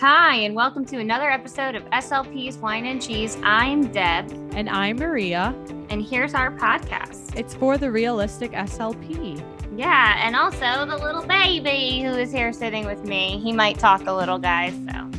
Hi, 0.00 0.36
and 0.36 0.54
welcome 0.54 0.84
to 0.86 0.98
another 0.98 1.30
episode 1.30 1.74
of 1.74 1.84
SLP's 1.90 2.56
Wine 2.56 2.86
and 2.86 3.02
Cheese. 3.02 3.36
I'm 3.42 3.92
Deb, 3.92 4.30
And 4.54 4.68
I'm 4.70 4.96
Maria. 4.96 5.54
and 5.90 6.02
here's 6.02 6.34
our 6.34 6.50
podcast. 6.56 7.36
It's 7.36 7.54
for 7.54 7.76
the 7.76 7.90
realistic 7.90 8.52
SLP. 8.52 9.42
Yeah, 9.76 10.24
and 10.26 10.34
also 10.36 10.86
the 10.86 10.96
little 10.96 11.26
baby 11.26 12.00
who 12.02 12.10
is 12.18 12.32
here 12.32 12.52
sitting 12.52 12.86
with 12.86 13.04
me. 13.04 13.40
He 13.42 13.52
might 13.52 13.78
talk 13.78 14.06
a 14.06 14.12
little, 14.12 14.38
guys. 14.38 14.72
So, 14.90 15.10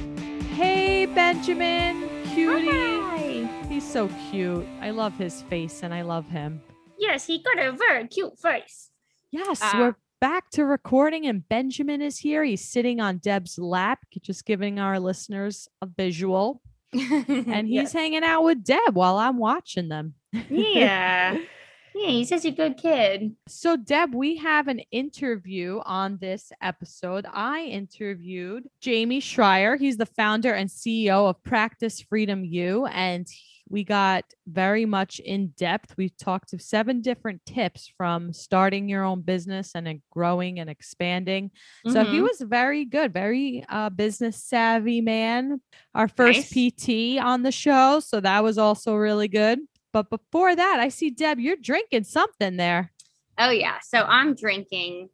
Hey, 0.56 1.06
Benjamin, 1.06 2.10
cutie. 2.34 2.68
Hi. 2.70 3.66
He's 3.70 3.90
so 3.90 4.10
cute. 4.32 4.66
I 4.82 4.90
love 4.92 5.16
his 5.18 5.42
face 5.44 5.84
and 5.84 5.94
I 5.94 6.02
love 6.02 6.28
him. 6.28 6.62
Yes, 6.98 7.26
he 7.28 7.42
got 7.44 7.60
a 7.60 7.72
very 7.72 8.08
cute 8.08 8.38
face. 8.40 8.90
Yes, 9.32 9.60
Ah. 9.62 9.76
we're 9.80 9.96
back 10.22 10.52
to 10.52 10.64
recording 10.64 11.26
and 11.26 11.50
Benjamin 11.50 12.00
is 12.00 12.20
here. 12.20 12.44
He's 12.44 12.64
sitting 12.64 13.02
on 13.02 13.18
Deb's 13.18 13.58
lap, 13.58 14.06
just 14.22 14.46
giving 14.46 14.80
our 14.80 15.00
listeners 15.00 15.68
a 15.82 15.88
visual. 15.88 16.62
And 16.94 17.68
he's 17.68 17.94
hanging 17.94 18.24
out 18.24 18.44
with 18.44 18.64
Deb 18.64 18.94
while 18.96 19.18
I'm 19.18 19.38
watching 19.38 19.88
them. 19.88 20.14
yeah, 20.50 21.38
yeah, 21.96 22.08
he's 22.08 22.30
such 22.30 22.44
a 22.44 22.52
good 22.52 22.76
kid. 22.76 23.34
So, 23.48 23.78
Deb, 23.78 24.14
we 24.14 24.36
have 24.38 24.68
an 24.68 24.80
interview 24.92 25.80
on 25.86 26.18
this 26.18 26.52
episode. 26.62 27.26
I 27.32 27.62
interviewed 27.62 28.68
Jamie 28.82 29.22
Schreier. 29.22 29.80
He's 29.80 29.96
the 29.96 30.06
founder 30.06 30.54
and 30.54 30.70
CEO 30.70 31.30
of 31.30 31.42
Practice 31.44 32.02
Freedom 32.02 32.44
U, 32.44 32.86
and 32.88 33.26
we 33.72 33.86
got 33.86 34.26
very 34.46 34.86
much 34.86 35.20
in 35.20 35.48
depth. 35.58 35.96
We 35.98 36.10
talked 36.10 36.50
to 36.50 36.60
seven 36.60 37.02
different 37.02 37.46
tips 37.46 37.92
from 37.98 38.34
starting 38.34 38.90
your 38.90 39.04
own 39.04 39.22
business 39.22 39.72
and 39.74 39.88
then 39.88 40.02
growing 40.12 40.60
and 40.60 40.70
expanding. 40.70 41.52
So 41.88 42.04
he 42.04 42.20
Mhm. 42.20 42.24
was 42.24 42.42
very 42.42 42.84
good, 42.84 43.14
very 43.14 43.64
uh, 43.70 43.90
business 43.90 44.44
savvy 44.44 45.00
man. 45.00 45.62
Our 45.96 46.10
first 46.10 46.54
Nice. 46.54 46.74
PT 46.74 47.18
on 47.18 47.44
the 47.44 47.52
show, 47.52 48.02
so 48.02 48.20
that 48.20 48.44
was 48.44 48.58
also 48.58 48.96
really 48.96 49.30
good. 49.30 49.60
But 49.94 50.10
before 50.10 50.56
that, 50.56 50.80
I 50.80 50.90
see 50.90 51.10
Deb, 51.10 51.40
you're 51.40 51.56
drinking 51.56 52.04
something 52.04 52.58
there. 52.58 52.92
Oh 53.38 53.52
yeah. 53.52 53.80
So 53.82 54.04
I'm 54.04 54.36
drinking. 54.36 55.10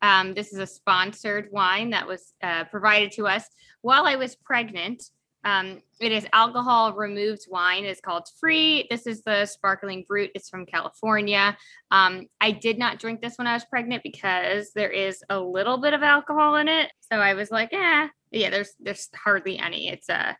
Um, 0.00 0.32
this 0.32 0.52
is 0.52 0.58
a 0.60 0.66
sponsored 0.66 1.48
wine 1.50 1.90
that 1.90 2.06
was 2.06 2.32
uh, 2.42 2.64
provided 2.64 3.12
to 3.12 3.26
us 3.26 3.44
while 3.82 4.06
I 4.06 4.16
was 4.16 4.34
pregnant. 4.36 5.02
Um, 5.44 5.82
it 6.00 6.12
is 6.12 6.26
alcohol 6.32 6.92
removed 6.92 7.46
wine. 7.48 7.84
It's 7.84 8.00
called 8.00 8.28
Fre. 8.40 8.82
This 8.90 9.06
is 9.06 9.22
the 9.22 9.46
sparkling 9.46 10.04
brut. 10.06 10.30
It's 10.34 10.50
from 10.50 10.66
California. 10.66 11.56
Um, 11.90 12.26
I 12.40 12.50
did 12.50 12.78
not 12.78 12.98
drink 12.98 13.20
this 13.20 13.36
when 13.38 13.46
I 13.46 13.54
was 13.54 13.64
pregnant 13.64 14.02
because 14.02 14.72
there 14.72 14.90
is 14.90 15.22
a 15.30 15.38
little 15.38 15.78
bit 15.78 15.94
of 15.94 16.02
alcohol 16.02 16.56
in 16.56 16.68
it. 16.68 16.90
So 17.10 17.16
I 17.16 17.34
was 17.34 17.50
like, 17.50 17.70
yeah, 17.72 18.08
yeah. 18.30 18.50
There's 18.50 18.72
there's 18.80 19.08
hardly 19.14 19.58
any. 19.58 19.88
It's 19.88 20.08
a 20.08 20.36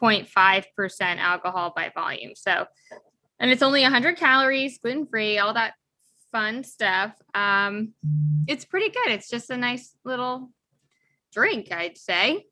0.5 0.00 0.64
percent 0.76 1.20
alcohol 1.20 1.72
by 1.74 1.90
volume. 1.94 2.32
So, 2.34 2.66
and 3.40 3.50
it's 3.50 3.62
only 3.62 3.82
100 3.82 4.16
calories, 4.16 4.78
gluten 4.78 5.06
free, 5.06 5.38
all 5.38 5.54
that 5.54 5.74
fun 6.32 6.64
stuff. 6.64 7.12
Um, 7.34 7.92
it's 8.46 8.64
pretty 8.64 8.90
good. 8.90 9.08
It's 9.08 9.30
just 9.30 9.50
a 9.50 9.56
nice 9.56 9.96
little 10.04 10.50
drink, 11.32 11.72
I'd 11.72 11.96
say. 11.96 12.46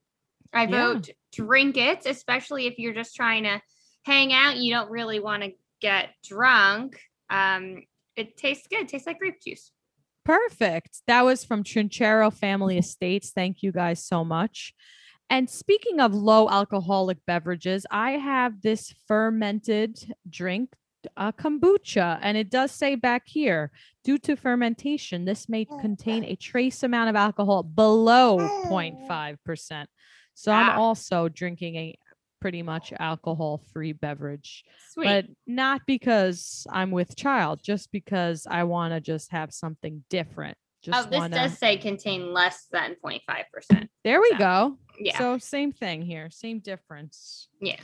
I 0.53 0.67
Yeah. 1.09 1.15
Vote 1.37 1.47
drink 1.47 1.77
it, 1.77 2.07
especially 2.07 2.67
if 2.67 2.79
you're 2.79 2.95
just 2.95 3.15
trying 3.15 3.45
to 3.45 3.61
hang 4.05 4.33
out. 4.33 4.57
You 4.57 4.73
don't 4.73 4.91
really 4.91 5.21
want 5.21 5.43
to 5.43 5.53
get 5.81 6.11
drunk. 6.25 7.01
Um, 7.31 7.83
it 8.17 8.37
tastes 8.37 8.67
good. 8.69 8.83
It 8.83 8.89
tastes 8.89 9.07
like 9.07 9.19
grape 9.19 9.41
juice. 9.45 9.73
Perfect. 10.25 11.03
That 11.07 11.25
was 11.25 11.45
from 11.45 11.65
Trinchero 11.65 12.33
Family 12.33 12.79
Estates. 12.79 13.31
Thank 13.31 13.63
you 13.63 13.73
guys 13.73 14.05
so 14.05 14.25
much. 14.25 14.75
And 15.31 15.49
speaking 15.49 15.99
of 15.99 16.15
low 16.15 16.49
alcoholic 16.49 17.19
beverages, 17.27 17.87
I 17.91 18.13
have 18.13 18.61
this 18.61 18.95
fermented 19.09 20.15
drink, 20.29 20.75
uh, 21.17 21.33
kombucha, 21.33 22.19
and 22.21 22.37
it 22.37 22.51
does 22.51 22.71
say 22.71 22.95
back 22.97 23.23
here, 23.27 23.73
due 24.05 24.19
to 24.19 24.37
fermentation, 24.37 25.25
this 25.25 25.49
may 25.49 25.65
contain 25.65 26.25
a 26.25 26.37
trace 26.37 26.83
amount 26.83 27.09
of 27.09 27.17
alcohol 27.17 27.63
below 27.63 28.39
0.5%. 28.67 29.87
So 30.35 30.53
I'm 30.53 30.71
Ah. 30.71 30.77
also 30.83 31.29
drinking 31.29 31.77
a 31.77 31.99
pretty 32.41 32.63
much 32.63 32.93
alcohol-free 32.99 33.93
beverage 33.93 34.65
Sweet. 34.91 35.05
but 35.05 35.27
not 35.47 35.83
because 35.87 36.67
I'm 36.71 36.91
with 36.91 37.15
child, 37.15 37.61
just 37.63 37.93
because 37.93 38.47
I 38.51 38.65
want 38.65 38.93
to 38.95 39.01
just 39.01 39.31
have 39.31 39.53
something 39.53 40.05
different. 40.11 40.57
Just 40.83 41.07
oh, 41.07 41.09
this 41.09 41.19
wanna, 41.21 41.37
does 41.37 41.57
say 41.59 41.77
contain 41.77 42.33
less 42.33 42.67
than 42.73 42.97
0.5%. 43.05 43.89
there 44.03 44.21
we 44.21 44.31
so, 44.31 44.39
go. 44.39 44.79
Yeah. 44.99 45.17
So 45.19 45.39
same 45.39 45.73
thing 45.73 46.03
here, 46.03 46.31
same 46.31 46.59
difference. 46.59 47.49
Yeah. 47.61 47.79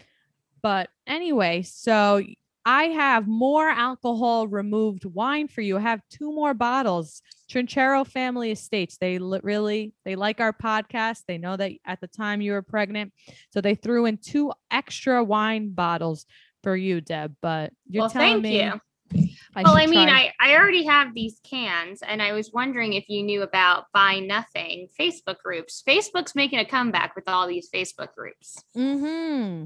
But 0.60 0.90
anyway, 1.06 1.62
so 1.62 2.20
I 2.68 2.88
have 2.88 3.26
more 3.26 3.66
alcohol 3.66 4.46
removed 4.46 5.06
wine 5.06 5.48
for 5.48 5.62
you. 5.62 5.78
I 5.78 5.80
have 5.80 6.02
two 6.10 6.30
more 6.30 6.52
bottles. 6.52 7.22
Trinchero 7.50 8.06
Family 8.06 8.50
Estates. 8.50 8.98
They 8.98 9.18
li- 9.18 9.40
really 9.42 9.94
they 10.04 10.16
like 10.16 10.38
our 10.38 10.52
podcast. 10.52 11.22
They 11.26 11.38
know 11.38 11.56
that 11.56 11.72
at 11.86 12.02
the 12.02 12.08
time 12.08 12.42
you 12.42 12.52
were 12.52 12.60
pregnant, 12.60 13.14
so 13.54 13.62
they 13.62 13.74
threw 13.74 14.04
in 14.04 14.18
two 14.18 14.52
extra 14.70 15.24
wine 15.24 15.70
bottles 15.70 16.26
for 16.62 16.76
you, 16.76 17.00
Deb. 17.00 17.36
But 17.40 17.72
you're 17.88 18.02
well, 18.02 18.10
telling 18.10 18.42
thank 18.42 18.42
me 18.42 18.62
you. 18.62 19.28
I 19.56 19.62
well, 19.62 19.78
I 19.78 19.86
mean, 19.86 20.06
try- 20.06 20.34
I, 20.38 20.50
I 20.50 20.56
already 20.58 20.84
have 20.84 21.14
these 21.14 21.40
cans, 21.42 22.02
and 22.02 22.20
I 22.20 22.32
was 22.32 22.52
wondering 22.52 22.92
if 22.92 23.08
you 23.08 23.22
knew 23.22 23.40
about 23.40 23.86
Buy 23.94 24.18
Nothing 24.18 24.88
Facebook 25.00 25.38
groups. 25.42 25.82
Facebook's 25.88 26.34
making 26.34 26.58
a 26.58 26.66
comeback 26.66 27.16
with 27.16 27.30
all 27.30 27.48
these 27.48 27.70
Facebook 27.74 28.14
groups. 28.14 28.62
Mm-hmm. 28.76 29.64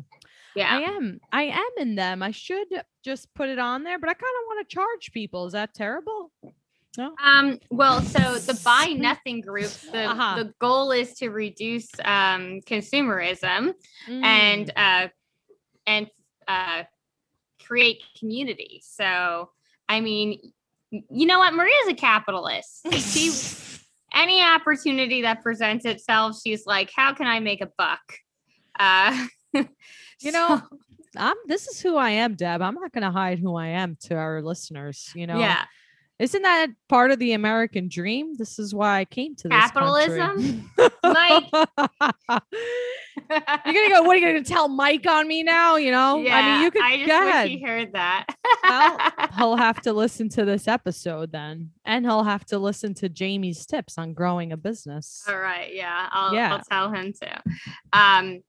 Yeah. 0.55 0.77
I 0.77 0.81
am. 0.83 1.21
I 1.33 1.45
am 1.45 1.71
in 1.79 1.95
them. 1.95 2.23
I 2.23 2.31
should 2.31 2.69
just 3.05 3.33
put 3.35 3.49
it 3.49 3.59
on 3.59 3.85
there, 3.85 3.99
but 3.99 4.09
I 4.09 4.15
kind 4.15 4.23
of 4.23 4.47
want 4.49 4.69
to 4.69 4.75
charge 4.75 5.11
people. 5.13 5.47
Is 5.47 5.53
that 5.55 5.75
terrible? 5.75 6.31
No. 6.99 7.15
Um, 7.25 7.59
well, 7.71 8.03
so 8.03 8.37
the 8.39 8.61
Buy 8.62 8.93
Nothing 8.99 9.41
group, 9.41 9.71
the, 9.93 10.05
Uh-huh. 10.11 10.43
the 10.43 10.53
goal 10.61 10.93
is 10.93 11.15
to 11.15 11.31
reduce 11.31 11.89
um, 12.05 12.61
consumerism 12.67 13.73
Mm. 14.09 14.25
and 14.25 14.71
uh, 14.77 15.09
and 15.87 16.07
uh, 16.47 16.83
create 17.65 18.03
community. 18.19 18.83
So, 18.85 19.51
I 19.89 20.01
mean, 20.01 20.39
you 20.91 21.27
know 21.27 21.39
what? 21.39 21.55
Maria's 21.55 21.89
a 21.89 21.95
capitalist. 21.95 22.87
She 22.93 23.33
any 24.15 24.43
opportunity 24.43 25.23
that 25.23 25.43
presents 25.43 25.87
itself, 25.87 26.39
she's 26.45 26.67
like, 26.67 26.91
"How 26.95 27.15
can 27.15 27.27
I 27.27 27.41
make 27.41 27.62
a 27.62 27.71
buck?" 27.79 28.03
Uh, 28.79 29.27
You 30.22 30.33
know, 30.33 30.62
so- 30.71 30.78
I'm. 31.16 31.37
This 31.47 31.69
is 31.69 31.81
who 31.81 31.97
I 31.97 32.10
am, 32.10 32.34
Deb. 32.34 32.62
I'm 32.62 32.75
not 32.75 32.93
going 32.93 33.03
to 33.03 33.10
hide 33.10 33.38
who 33.38 33.55
I 33.56 33.69
am 33.69 33.97
to 34.05 34.15
our 34.15 34.41
listeners. 34.43 35.10
You 35.15 35.27
know. 35.27 35.38
yeah, 35.38 35.65
Isn't 36.19 36.43
that 36.43 36.69
part 36.88 37.10
of 37.10 37.19
the 37.19 37.33
American 37.34 37.88
dream? 37.88 38.34
This 38.37 38.59
is 38.59 38.75
why 38.75 39.00
I 39.00 39.05
came 39.05 39.34
to 39.37 39.49
this 39.49 39.71
country. 39.72 40.19
Capitalism? 40.19 40.71
Mike. 41.05 41.50
You're 43.17 43.41
gonna 43.41 43.89
go. 43.91 44.03
What 44.03 44.17
are 44.17 44.19
you 44.19 44.27
gonna 44.27 44.43
tell 44.45 44.69
Mike 44.69 45.06
on 45.06 45.27
me 45.28 45.43
now? 45.43 45.77
You 45.77 45.91
know. 45.91 46.19
yeah, 46.19 46.37
I 46.37 46.43
mean, 46.55 46.62
you 46.65 46.71
could 46.71 46.83
I 46.83 46.97
just 46.97 47.09
go 47.09 47.21
wish 47.25 47.28
ahead. 47.31 47.49
he 47.49 47.62
heard 47.62 47.93
that. 47.93 48.27
Well, 48.65 48.99
he'll 49.37 49.56
have 49.56 49.81
to 49.83 49.93
listen 49.93 50.28
to 50.31 50.45
this 50.45 50.67
episode 50.69 51.33
then, 51.33 51.71
and 51.84 52.05
he'll 52.05 52.25
have 52.25 52.45
to 52.47 52.59
listen 52.59 52.95
to 52.95 53.09
Jamie's 53.09 53.67
tips 53.67 53.99
on 53.99 54.15
growing 54.15 54.53
a 54.53 54.56
business. 54.56 55.25
All 55.28 55.39
right. 55.39 55.75
Yeah. 55.75 56.09
I'll, 56.11 56.34
Yeah. 56.34 56.55
I'll 56.55 56.62
tell 56.71 56.91
him 56.93 57.12
too. 57.12 57.53
Um, 57.93 58.41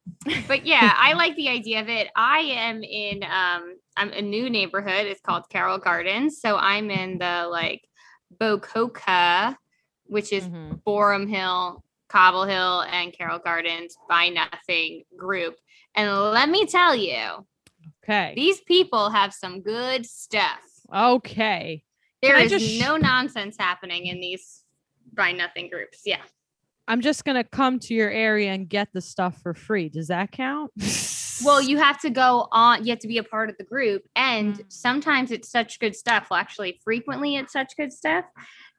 but 0.48 0.66
yeah, 0.66 0.94
I 0.98 1.14
like 1.14 1.36
the 1.36 1.50
idea 1.50 1.82
of 1.82 1.90
it. 1.90 2.10
I 2.16 2.40
am 2.40 2.84
in 2.84 3.24
um 3.24 3.76
I'm 3.98 4.12
a 4.12 4.22
new 4.22 4.50
neighborhood. 4.50 5.06
It's 5.08 5.22
called 5.22 5.50
Carroll 5.50 5.78
Gardens. 5.78 6.40
So 6.42 6.56
I'm 6.58 6.90
in 6.90 7.18
the 7.20 7.48
like 7.50 7.82
Bococa, 8.40 9.56
which 10.06 10.32
is 10.34 10.46
Mhm. 10.46 10.82
Boerum 10.84 11.30
Hill, 11.30 11.84
Cobble 12.14 12.46
Hill, 12.46 12.82
and 12.92 13.12
Carroll 13.12 13.40
Gardens 13.40 13.98
Buy 14.08 14.30
Nothing 14.30 15.04
group. 15.18 15.56
And 15.96 16.12
let 16.32 16.48
me 16.48 16.68
tell 16.68 16.96
you, 16.96 17.48
Okay. 18.04 18.34
these 18.36 18.62
people 18.62 19.10
have 19.10 19.34
some 19.34 19.62
good 19.62 20.06
stuff. 20.06 20.62
Okay. 20.94 21.84
There 22.22 22.38
is 22.38 22.52
just 22.52 22.80
no 22.80 22.98
nonsense 22.98 23.56
happening 23.60 24.06
in 24.06 24.20
these 24.22 24.64
Buy 25.12 25.32
Nothing 25.32 25.70
groups. 25.72 26.02
Yeah. 26.06 26.22
I'm 26.88 27.02
just 27.02 27.26
gonna 27.26 27.44
come 27.44 27.80
to 27.80 27.96
your 27.96 28.12
area 28.12 28.52
and 28.52 28.70
get 28.70 28.90
the 28.94 29.02
stuff 29.02 29.42
for 29.42 29.56
free. 29.56 29.90
Does 29.90 30.10
that 30.10 30.32
count? 30.32 30.72
Well, 31.44 31.62
you 31.70 31.78
have 31.80 32.00
to 32.02 32.12
go 32.12 32.48
on, 32.52 32.86
you 32.86 32.92
have 32.92 33.00
to 33.00 33.08
be 33.08 33.18
a 33.18 33.24
part 33.24 33.50
of 33.50 33.58
the 33.58 33.64
group. 33.64 34.04
And 34.16 34.56
Mm. 34.56 34.66
sometimes 34.72 35.32
it's 35.32 35.50
such 35.50 35.80
good 35.80 35.96
stuff. 35.96 36.28
Well, 36.30 36.40
actually, 36.40 36.80
frequently 36.84 37.38
it's 37.38 37.54
such 37.54 37.76
good 37.76 37.92
stuff 37.92 38.26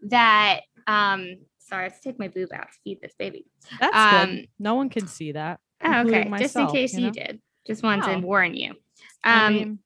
that, 0.08 0.60
um, 0.86 1.36
sorry, 1.64 1.86
I 1.86 1.88
have 1.88 2.00
to 2.00 2.02
take 2.02 2.18
my 2.18 2.28
boob 2.28 2.50
out 2.52 2.68
to 2.72 2.78
feed 2.84 3.00
this 3.00 3.14
baby. 3.18 3.46
That's 3.80 3.96
um, 3.96 4.36
good. 4.36 4.48
No 4.58 4.74
one 4.74 4.88
can 4.88 5.06
see 5.06 5.32
that. 5.32 5.60
Oh, 5.82 5.88
okay. 6.00 6.22
including 6.22 6.38
Just 6.38 6.56
in 6.56 6.66
case 6.68 6.94
you 6.94 7.06
you, 7.06 7.10
did. 7.10 7.40
Just 7.66 7.82
wanted 7.82 8.08
Oh. 8.08 8.20
to 8.20 8.26
warn 8.26 8.54
you. 8.54 8.70
Um, 8.70 8.76
I 9.24 9.50
mean, 9.50 9.78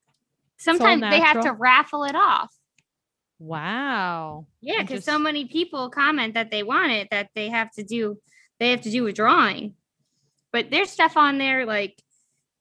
sometimes 0.58 1.00
they 1.02 1.20
have 1.20 1.42
to 1.42 1.52
raffle 1.52 2.04
it 2.04 2.14
off. 2.16 2.52
wow. 3.38 4.46
Yeah, 4.60 4.82
because 4.82 5.04
so 5.04 5.18
many 5.18 5.46
people 5.46 5.90
comment 5.90 6.34
that 6.34 6.50
they 6.50 6.62
want 6.62 6.90
it 6.92 7.08
that 7.10 7.30
they 7.34 7.48
have 7.48 7.70
to 7.72 7.84
do 7.84 8.18
they 8.58 8.70
have 8.70 8.80
to 8.82 8.90
do 8.90 9.06
a 9.06 9.12
drawing. 9.12 9.74
but 10.52 10.70
there's 10.70 10.90
stuff 10.90 11.16
on 11.16 11.38
there 11.38 11.64
like 11.66 12.02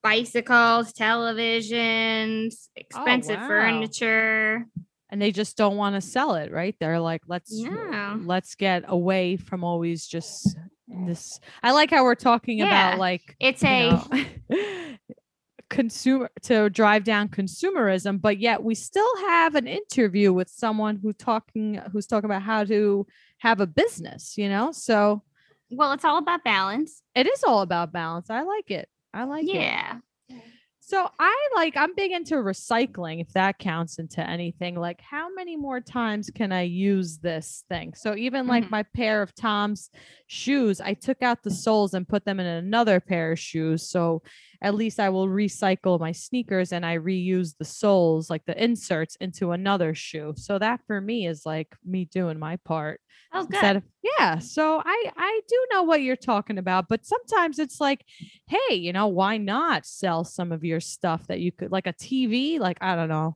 bicycles, 0.04 0.94
televisions, 0.94 2.70
expensive 2.76 3.40
wow. 3.40 3.48
furniture. 3.48 4.66
And 5.10 5.22
they 5.22 5.32
just 5.32 5.56
don't 5.58 5.78
want 5.78 5.96
to 5.96 6.02
sell 6.02 6.36
it 6.36 6.52
right 6.52 6.76
they're 6.80 7.00
like 7.00 7.22
let's 7.28 7.52
No. 7.54 8.20
let's 8.24 8.56
get 8.56 8.84
away 8.88 9.38
from 9.38 9.64
always 9.64 10.06
just 10.08 10.56
this 10.88 11.40
i 11.64 11.72
like 11.72 11.90
how 11.92 12.04
we're 12.04 12.16
talking 12.16 12.58
Yeah. 12.60 12.66
about 12.66 13.00
like 13.00 13.36
It's 13.40 13.64
a 13.64 13.90
know, 13.92 14.08
consumer 15.70 16.30
to 16.44 16.70
drive 16.70 17.04
down 17.04 17.28
consumerism 17.28 18.22
but 18.22 18.38
yet 18.38 18.64
we 18.64 18.74
still 18.74 19.18
have 19.18 19.56
an 19.56 19.68
interview 19.68 20.32
with 20.32 20.48
someone 20.50 20.96
who 21.02 21.12
talking 21.12 21.76
who's 21.92 22.08
talking 22.08 22.24
about 22.30 22.42
how 22.42 22.64
to 22.64 23.06
have 23.40 23.60
a 23.60 23.68
business 23.68 24.38
you 24.38 24.48
know 24.48 24.72
so 24.72 25.22
well, 25.70 25.92
it's 25.92 26.06
all 26.06 26.18
about 26.18 26.46
balance. 26.46 27.02
it 27.14 27.28
is 27.28 27.44
all 27.44 27.62
about 27.62 27.92
balance 27.92 28.30
i 28.30 28.44
like 28.44 28.72
it 28.72 28.88
i 29.14 29.26
like 29.26 29.44
it 29.44 29.56
yeah. 29.56 29.98
So 30.90 31.10
I 31.20 31.36
like 31.54 31.76
I'm 31.76 31.94
big 31.96 32.14
into 32.14 32.36
recycling 32.36 33.20
if 33.20 33.34
that 33.34 33.60
counts 33.60 34.00
into 34.00 34.22
anything. 34.26 34.76
Like 34.80 35.02
how 35.02 35.28
many 35.34 35.58
more 35.58 35.82
times 35.82 36.30
can 36.34 36.54
I 36.54 36.62
use 36.62 37.18
this 37.18 37.66
thing? 37.68 37.94
So 37.94 38.16
even 38.16 38.48
like 38.48 38.64
Mhm. 38.64 38.72
my 38.72 38.84
pair 38.84 39.22
of 39.22 39.36
Tom's 39.36 39.90
shoes, 40.28 40.80
I 40.80 40.94
took 40.94 41.22
out 41.22 41.44
the 41.44 41.52
soles 41.52 41.94
and 41.94 42.08
put 42.08 42.24
them 42.24 42.40
in 42.40 42.46
another 42.46 43.02
pair 43.02 43.34
of 43.34 43.40
shoes. 43.40 43.90
So 43.90 44.22
at 44.62 44.76
least 44.76 45.00
I 45.00 45.10
will 45.10 45.28
recycle 45.28 46.00
my 46.00 46.12
sneakers 46.12 46.72
and 46.72 46.86
I 46.86 46.98
reuse 46.98 47.56
the 47.58 47.66
soles, 47.66 48.30
like 48.30 48.46
the 48.46 48.62
inserts 48.62 49.16
into 49.22 49.52
another 49.52 49.94
shoe. 49.94 50.34
So 50.38 50.58
that 50.60 50.82
for 50.88 51.00
me 51.02 51.28
is 51.28 51.46
like 51.46 51.76
me 51.86 52.06
doing 52.06 52.40
my 52.40 52.58
part 52.58 53.00
Oh, 53.34 53.44
good. 53.44 53.56
instead 53.56 53.76
of 53.76 53.84
yeah 54.18 54.40
so 54.40 54.82
i 54.86 55.12
i 55.18 55.42
do 55.50 55.68
know 55.72 55.84
what 55.84 56.02
you're 56.02 56.16
talking 56.16 56.58
about 56.58 56.88
but 56.88 57.06
sometimes 57.06 57.60
it's 57.60 57.82
like 57.82 58.06
hey 58.48 58.76
you 58.76 58.94
know 58.94 59.08
why 59.08 59.36
not 59.38 59.86
sell 59.86 60.24
some 60.24 60.54
of 60.54 60.64
your 60.64 60.80
stuff 60.80 61.28
that 61.28 61.42
you 61.42 61.52
could 61.52 61.70
like 61.70 61.88
a 61.88 61.94
tv 61.94 62.58
like 62.58 62.78
i 62.80 62.96
don't 62.96 63.10
know 63.10 63.36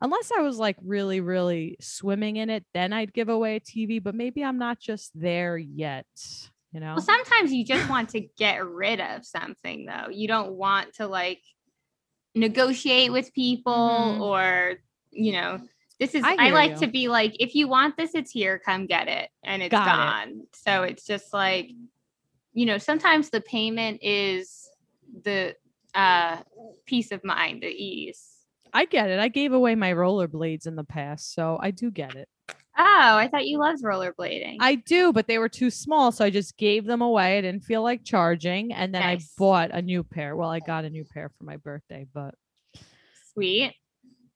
unless 0.00 0.32
i 0.36 0.40
was 0.42 0.58
like 0.58 0.76
really 0.82 1.20
really 1.20 1.76
swimming 1.80 2.34
in 2.34 2.50
it 2.50 2.64
then 2.74 2.92
i'd 2.92 3.14
give 3.14 3.28
away 3.28 3.54
a 3.56 3.60
tv 3.60 4.02
but 4.02 4.16
maybe 4.16 4.42
i'm 4.44 4.58
not 4.58 4.80
just 4.80 5.12
there 5.14 5.56
yet 5.56 6.06
you 6.72 6.80
know 6.80 6.94
Well, 6.96 7.02
sometimes 7.04 7.52
you 7.52 7.64
just 7.64 7.88
want 7.88 8.08
to 8.10 8.20
get 8.36 8.64
rid 8.66 9.00
of 9.00 9.24
something, 9.26 9.86
though. 9.86 10.08
You 10.10 10.26
don't 10.28 10.52
want 10.54 10.94
to 10.94 11.06
like 11.06 11.40
negotiate 12.34 13.12
with 13.12 13.32
people 13.34 13.72
Mhm. 13.72 14.20
or, 14.20 14.74
you 15.10 15.32
know, 15.32 15.60
this 16.00 16.14
is, 16.14 16.24
I 16.24 16.36
I, 16.38 16.50
like 16.50 16.70
you. 16.72 16.76
to 16.78 16.86
be 16.88 17.08
like, 17.08 17.36
if 17.38 17.54
you 17.54 17.68
want 17.68 17.96
this, 17.96 18.14
it's 18.14 18.30
here, 18.30 18.58
come 18.58 18.86
get 18.86 19.06
it. 19.08 19.30
And 19.44 19.62
it's 19.62 19.70
Got 19.70 19.86
it. 19.86 19.90
gone. 19.90 20.46
So 20.54 20.82
it's 20.82 21.04
just 21.06 21.32
like, 21.32 21.70
you 22.54 22.66
know, 22.66 22.78
sometimes 22.78 23.30
the 23.30 23.40
payment 23.40 24.00
is 24.02 24.68
the 25.24 25.54
uh 25.94 26.38
peace 26.86 27.12
of 27.12 27.22
mind, 27.22 27.62
the 27.62 27.66
ease. 27.68 28.38
i 28.72 28.86
get 28.86 29.10
it 29.10 29.18
i 29.18 29.28
gave 29.28 29.52
away 29.52 29.74
my 29.74 29.92
rollerblades 29.92 30.66
in 30.66 30.74
the 30.74 30.84
past 30.84 31.34
so 31.34 31.58
i 31.60 31.70
do 31.70 31.90
get 31.90 32.16
it 32.16 32.26
Oh, 32.78 33.16
I 33.16 33.28
thought 33.28 33.46
you 33.46 33.58
loved 33.58 33.82
rollerblading. 33.84 34.56
I 34.60 34.76
do, 34.76 35.12
but 35.12 35.26
they 35.26 35.38
were 35.38 35.48
too 35.48 35.70
small, 35.70 36.10
so 36.10 36.24
I 36.24 36.30
just 36.30 36.56
gave 36.56 36.86
them 36.86 37.02
away. 37.02 37.36
I 37.38 37.40
didn't 37.42 37.64
feel 37.64 37.82
like 37.82 38.02
charging, 38.04 38.72
and 38.72 38.94
then 38.94 39.02
Nice. 39.02 39.24
I 39.24 39.28
bought 39.38 39.70
a 39.72 39.82
new 39.82 40.02
pair. 40.02 40.36
Well, 40.36 40.48
I 40.50 40.60
got 40.60 40.84
a 40.84 40.90
new 40.90 41.04
pair 41.04 41.30
for 41.36 41.44
my 41.44 41.58
birthday, 41.58 42.06
but 42.14 42.34
Sweet. 43.34 43.74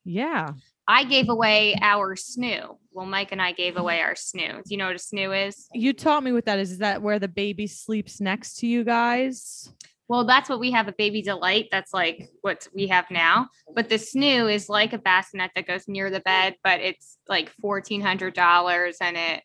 yeah, 0.04 0.50
I 0.86 1.04
gave 1.04 1.28
away 1.30 1.76
our 1.80 2.14
snoo. 2.14 2.76
Well, 2.92 3.06
Mike 3.06 3.32
and 3.32 3.40
I 3.42 3.52
gave 3.52 3.76
away 3.76 4.00
our 4.00 4.14
snoo. 4.14 4.62
Do 4.62 4.68
you 4.68 4.76
know 4.76 4.86
what 4.86 4.96
a 4.96 4.98
snoo 4.98 5.48
is? 5.48 5.66
you 5.72 5.92
taught 5.92 6.22
me 6.22 6.32
what 6.32 6.44
that 6.44 6.58
is. 6.58 6.72
Is 6.72 6.78
that 6.78 7.02
where 7.02 7.18
the 7.18 7.28
baby 7.28 7.66
sleeps 7.66 8.20
next 8.20 8.58
to 8.58 8.66
you 8.66 8.84
guys? 8.84 9.72
Well, 10.08 10.25
that's 10.25 10.49
what 10.49 10.61
we 10.61 10.70
have 10.70 10.87
a 10.88 10.93
baby 10.93 11.20
delight. 11.20 11.69
That's 11.73 11.93
like 11.93 12.31
what 12.43 12.69
we 12.73 12.87
have 12.88 13.11
now. 13.11 13.49
But 13.75 13.88
the 13.88 13.97
snoo 13.97 14.53
is 14.53 14.69
like 14.69 14.93
a 14.93 14.99
bassinet 14.99 15.50
that 15.56 15.67
goes 15.67 15.88
near 15.88 16.11
the 16.11 16.20
bed, 16.20 16.56
but 16.62 16.81
it's 16.81 17.19
like 17.29 17.50
fourteen 17.61 18.00
hundred 18.00 18.35
dollars 18.35 18.99
and 19.00 19.17
it 19.17 19.43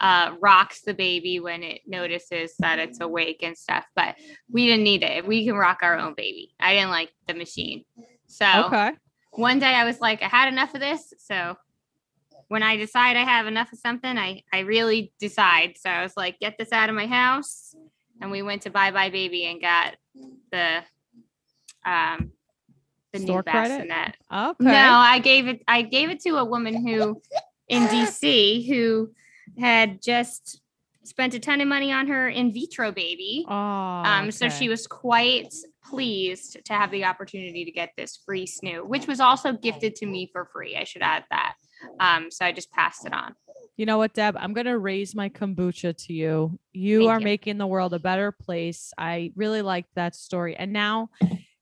uh, 0.00 0.34
rocks 0.40 0.82
the 0.82 0.94
baby 0.94 1.40
when 1.40 1.62
it 1.62 1.80
notices 1.86 2.54
that 2.60 2.78
it's 2.78 3.00
awake 3.00 3.40
and 3.42 3.56
stuff. 3.58 3.84
But 3.94 4.14
we 4.50 4.66
didn't 4.66 4.84
need 4.84 5.02
it. 5.02 5.26
We 5.26 5.44
can 5.44 5.56
rock 5.56 5.80
our 5.82 5.98
own 5.98 6.14
baby. 6.14 6.54
I 6.60 6.74
didn't 6.74 6.90
like 6.90 7.10
the 7.26 7.34
machine. 7.34 7.84
So 8.28 8.46
Okay. 8.66 8.92
one 9.32 9.58
day 9.58 9.74
I 9.74 9.84
was 9.84 10.00
like, 10.00 10.22
I 10.22 10.28
had 10.28 10.48
enough 10.48 10.74
of 10.74 10.80
this. 10.80 11.12
So 11.18 11.56
when 12.46 12.62
I 12.62 12.76
decide 12.76 13.16
I 13.16 13.24
have 13.24 13.46
enough 13.46 13.72
of 13.72 13.78
something, 13.78 14.16
I 14.16 14.42
I 14.52 14.60
really 14.60 15.12
decide. 15.18 15.76
So 15.78 15.90
I 15.90 16.02
was 16.02 16.16
like, 16.16 16.38
get 16.38 16.56
this 16.58 16.72
out 16.72 16.88
of 16.88 16.94
my 16.94 17.06
house. 17.06 17.67
And 18.20 18.30
we 18.30 18.42
went 18.42 18.62
to 18.62 18.70
buybuy 18.70 19.12
BABY 19.12 19.44
and 19.50 19.60
got 19.60 19.96
the 20.50 20.82
um 21.84 22.32
the 23.12 23.20
Store 23.20 23.36
new 23.38 23.42
credit? 23.42 23.88
bassinet. 23.88 24.16
Okay. 24.32 24.64
No, 24.64 24.90
I 24.96 25.18
gave 25.18 25.48
it 25.48 25.62
I 25.68 25.82
gave 25.82 26.10
it 26.10 26.20
to 26.20 26.36
a 26.36 26.44
woman 26.44 26.86
who 26.86 27.20
in 27.68 27.82
DC 27.84 28.66
who 28.66 29.12
had 29.58 30.02
just 30.02 30.60
spent 31.04 31.32
a 31.34 31.38
ton 31.38 31.60
of 31.62 31.68
money 31.68 31.90
on 31.90 32.06
her 32.08 32.28
in 32.28 32.52
vitro 32.52 32.92
baby. 32.92 33.46
Oh, 33.48 33.52
Um, 33.54 34.30
so 34.30 34.48
she 34.50 34.68
was 34.68 34.86
quite 34.86 35.54
pleased 35.82 36.58
to 36.66 36.72
have 36.74 36.90
the 36.90 37.04
opportunity 37.04 37.64
to 37.64 37.70
get 37.70 37.92
this 37.96 38.18
free 38.26 38.46
snoo, 38.46 38.86
which 38.86 39.06
was 39.06 39.18
also 39.20 39.52
gifted 39.52 39.96
to 39.96 40.06
me 40.06 40.28
for 40.30 40.44
free. 40.52 40.76
I 40.76 40.84
should 40.84 41.00
add 41.00 41.24
that. 41.30 41.54
Um, 41.98 42.30
so 42.30 42.44
I 42.44 42.52
just 42.52 42.70
passed 42.72 43.06
it 43.06 43.14
on. 43.14 43.34
You 43.78 43.86
know 43.86 43.96
what, 43.96 44.12
Deb? 44.12 44.36
I'm 44.36 44.54
gonna 44.54 44.76
raise 44.76 45.14
my 45.14 45.28
kombucha 45.28 45.96
to 46.06 46.12
you. 46.12 46.58
You 46.72 46.98
Thank 46.98 47.10
are 47.10 47.18
you. 47.20 47.24
making 47.24 47.58
the 47.58 47.66
world 47.66 47.94
a 47.94 48.00
better 48.00 48.32
place. 48.32 48.92
I 48.98 49.32
really 49.36 49.62
liked 49.62 49.94
that 49.94 50.16
story. 50.16 50.56
And 50.56 50.72
now, 50.72 51.10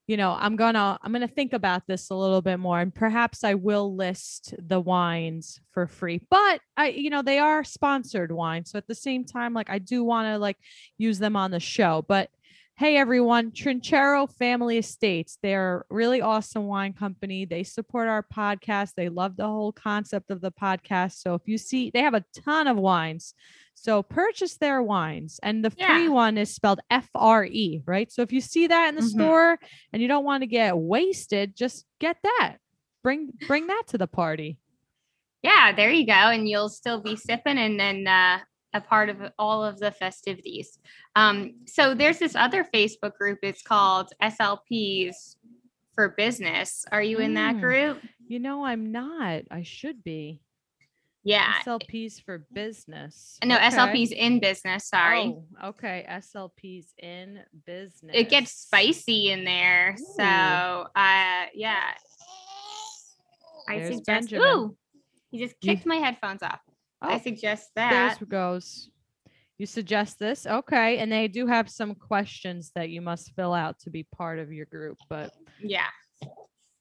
you 0.07 0.17
know, 0.17 0.35
I'm 0.39 0.55
gonna 0.55 0.97
I'm 1.03 1.13
gonna 1.13 1.27
think 1.27 1.53
about 1.53 1.85
this 1.85 2.09
a 2.09 2.15
little 2.15 2.41
bit 2.41 2.57
more, 2.57 2.79
and 2.79 2.93
perhaps 2.93 3.43
I 3.43 3.53
will 3.53 3.95
list 3.95 4.55
the 4.57 4.79
wines 4.79 5.59
for 5.71 5.85
free. 5.85 6.19
But 6.31 6.59
I, 6.75 6.89
you 6.89 7.11
know, 7.11 7.21
they 7.21 7.37
are 7.37 7.63
sponsored 7.63 8.31
wines, 8.31 8.71
so 8.71 8.79
at 8.79 8.87
the 8.87 8.95
same 8.95 9.23
time, 9.23 9.53
like 9.53 9.69
I 9.69 9.77
do 9.77 10.03
want 10.03 10.27
to 10.33 10.39
like 10.39 10.57
use 10.97 11.19
them 11.19 11.35
on 11.35 11.51
the 11.51 11.59
show. 11.59 12.03
But 12.07 12.31
hey, 12.77 12.95
everyone, 12.95 13.49
Trinchero 13.49 14.31
Family 14.31 14.77
Estates. 14.77 15.39
They're 15.41 15.79
a 15.89 15.93
really 15.93 16.21
awesome 16.21 16.67
wine 16.67 16.93
company. 16.93 17.43
They 17.43 17.63
support 17.63 18.07
our 18.07 18.23
podcast. 18.23 18.91
They 18.95 19.09
love 19.09 19.35
the 19.35 19.47
whole 19.47 19.71
concept 19.71 20.29
of 20.29 20.41
the 20.41 20.51
podcast. 20.51 21.13
So 21.13 21.33
if 21.33 21.41
you 21.47 21.57
see, 21.57 21.89
they 21.89 22.01
have 22.01 22.13
a 22.13 22.23
ton 22.45 22.67
of 22.67 22.77
wines. 22.77 23.33
So 23.73 24.03
purchase 24.03 24.57
their 24.57 24.83
wines. 24.83 25.39
And 25.41 25.65
the 25.65 25.71
free 25.71 26.07
one 26.07 26.37
is 26.37 26.53
spelled 26.53 26.79
F 26.91 27.09
R 27.15 27.45
E, 27.45 27.81
right? 27.87 28.11
So 28.11 28.21
if 28.21 28.31
you 28.31 28.41
see 28.41 28.67
that 28.67 28.89
in 28.89 28.95
the 28.95 29.01
Mhm. 29.01 29.09
store 29.15 29.59
and 29.91 30.01
you 30.01 30.07
don't 30.07 30.25
want 30.25 30.43
to 30.43 30.47
get 30.47 30.77
wasted, 30.77 31.55
just 31.55 31.85
get 31.99 32.17
that. 32.23 32.57
Bring 33.03 33.31
bring 33.47 33.67
that 33.67 33.83
to 33.87 33.97
the 33.97 34.07
party. 34.07 34.57
Yeah, 35.41 35.71
there 35.71 35.91
you 35.91 36.05
go. 36.05 36.13
And 36.13 36.47
you'll 36.47 36.69
still 36.69 36.99
be 37.01 37.15
sipping 37.15 37.57
and 37.57 37.79
then 37.79 38.07
uh, 38.07 38.39
a 38.73 38.81
part 38.81 39.09
of 39.09 39.17
all 39.39 39.63
of 39.63 39.79
the 39.79 39.91
festivities. 39.91 40.77
Um, 41.15 41.55
so 41.65 41.93
there's 41.95 42.19
this 42.19 42.35
other 42.35 42.63
Facebook 42.73 43.15
group. 43.15 43.39
It's 43.41 43.61
called 43.61 44.09
SLPs 44.21 45.35
for 45.95 46.09
Business. 46.09 46.85
Are 46.91 47.01
you 47.01 47.19
in 47.19 47.33
that 47.35 47.55
Mm. 47.55 47.61
group? 47.61 48.01
You 48.27 48.39
know, 48.39 48.65
I'm 48.65 48.91
not. 48.91 49.43
I 49.49 49.63
should 49.63 50.03
be. 50.03 50.41
Yeah. 51.23 51.53
SLPs 51.65 52.21
for 52.23 52.45
business. 52.53 53.37
No, 53.43 53.55
Okay. 53.55 53.65
SLPs 53.67 54.11
in 54.11 54.39
business. 54.39 54.85
Sorry. 54.87 55.33
Oh, 55.35 55.69
okay. 55.69 56.05
SLPs 56.07 56.93
in 56.99 57.43
business. 57.65 58.15
It 58.15 58.29
gets 58.29 58.51
spicy 58.51 59.31
in 59.31 59.43
there. 59.43 59.95
So, 60.15 60.23
uh, 60.23 61.45
yeah. 61.53 61.91
I 63.67 63.79
There's 63.79 63.95
suggest. 63.95 64.05
Benjamin. 64.29 64.47
Ooh, 64.47 64.77
he 65.31 65.39
just 65.39 65.55
You- 65.61 65.73
kicked 65.73 65.85
my 65.85 65.97
headphones 65.97 66.43
off. 66.43 66.61
I 67.01 67.15
oh, 67.15 67.19
suggest 67.19 67.69
that. 67.75 68.17
There 68.19 68.27
goes. 68.27 68.89
You 69.57 69.65
suggest 69.65 70.19
this? 70.19 70.45
Okay. 70.45 70.99
And 70.99 71.11
they 71.11 71.27
do 71.27 71.47
have 71.47 71.69
some 71.69 71.95
questions 71.95 72.71
that 72.75 72.89
you 72.89 73.01
must 73.01 73.33
fill 73.35 73.53
out 73.53 73.79
to 73.79 73.89
be 73.89 74.03
part 74.03 74.39
of 74.39 74.51
your 74.51 74.65
group, 74.67 74.97
but 75.09 75.31
Yeah. 75.59 75.87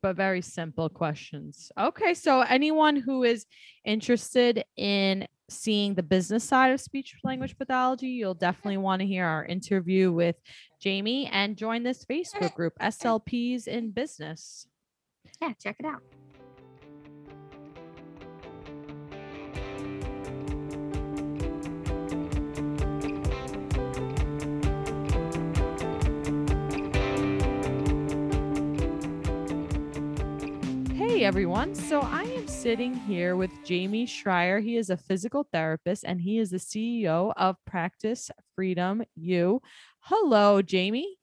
but 0.02 0.16
very 0.16 0.42
simple 0.42 0.88
questions. 0.88 1.72
Okay. 1.78 2.12
So 2.14 2.42
anyone 2.42 2.96
who 2.96 3.24
is 3.24 3.46
interested 3.84 4.64
in 4.76 5.26
seeing 5.48 5.94
the 5.94 6.02
business 6.02 6.44
side 6.44 6.72
of 6.72 6.80
speech 6.80 7.16
language 7.24 7.56
pathology, 7.56 8.08
you'll 8.08 8.34
definitely 8.34 8.76
want 8.78 9.00
to 9.00 9.06
hear 9.06 9.24
our 9.24 9.44
interview 9.44 10.12
with 10.12 10.36
Jamie 10.80 11.26
and 11.28 11.56
join 11.56 11.82
this 11.82 12.04
Facebook 12.04 12.54
group, 12.54 12.74
SLPs 12.80 13.66
in 13.66 13.90
business. 13.90 14.66
Yeah. 15.40 15.52
Check 15.58 15.76
it 15.78 15.86
out. 15.86 16.02
Hey 31.16 31.24
everyone. 31.24 31.74
So 31.74 32.02
I 32.02 32.24
am 32.24 32.46
sitting 32.46 32.94
here 32.94 33.36
with 33.36 33.50
Jamie 33.64 34.06
Schreier. 34.06 34.62
He 34.62 34.76
is 34.76 34.90
a 34.90 34.98
physical 34.98 35.48
therapist 35.50 36.04
and 36.06 36.20
he 36.20 36.38
is 36.38 36.50
the 36.50 36.58
CEO 36.58 37.32
of 37.38 37.56
Practice 37.64 38.30
Freedom 38.54 39.02
U. 39.14 39.62
Hello, 40.00 40.60
Jamie. 40.60 41.16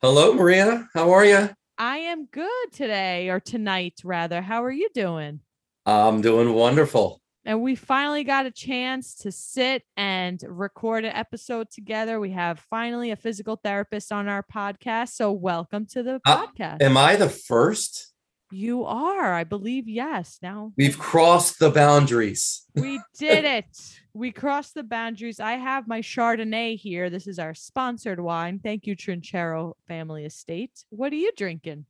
Hello, 0.00 0.32
Maria. 0.32 0.88
How 0.94 1.10
are 1.10 1.26
you? 1.26 1.50
I 1.76 1.98
am 1.98 2.24
good 2.24 2.72
today 2.72 3.28
or 3.28 3.38
tonight, 3.38 4.00
rather. 4.02 4.40
How 4.40 4.64
are 4.64 4.72
you 4.72 4.88
doing? 4.94 5.40
I'm 5.84 6.22
doing 6.22 6.54
wonderful. 6.54 7.20
And 7.44 7.60
we 7.60 7.74
finally 7.74 8.24
got 8.24 8.46
a 8.46 8.50
chance 8.50 9.14
to 9.16 9.30
sit 9.30 9.82
and 9.94 10.42
record 10.48 11.04
an 11.04 11.14
episode 11.14 11.68
together. 11.70 12.18
We 12.18 12.30
have 12.30 12.60
finally 12.60 13.10
a 13.10 13.16
physical 13.16 13.56
therapist 13.62 14.10
on 14.10 14.26
our 14.26 14.42
podcast. 14.42 15.10
So, 15.10 15.32
welcome 15.32 15.84
to 15.88 16.02
the 16.02 16.18
Uh, 16.24 16.46
podcast. 16.46 16.80
Am 16.80 16.96
I 16.96 17.16
the 17.16 17.28
first? 17.28 18.11
You 18.52 18.84
are, 18.84 19.32
I 19.32 19.44
believe, 19.44 19.88
yes. 19.88 20.38
Now 20.42 20.72
We've 20.76 20.98
crossed 20.98 21.58
the 21.58 21.70
boundaries. 21.70 22.62
we 22.74 23.00
did 23.18 23.44
it. 23.44 24.00
We 24.14 24.30
crossed 24.30 24.74
the 24.74 24.82
boundaries. 24.82 25.40
I 25.40 25.52
have 25.52 25.88
my 25.88 26.00
Chardonnay 26.00 26.78
here. 26.78 27.10
This 27.10 27.26
is 27.26 27.38
our 27.38 27.54
sponsored 27.54 28.20
wine. 28.20 28.60
Thank 28.62 28.86
you, 28.86 28.96
Trinchero 28.96 29.74
Family 29.88 30.24
Estate. 30.24 30.84
What 30.90 31.12
are 31.12 31.16
you 31.16 31.32
drinking? 31.36 31.86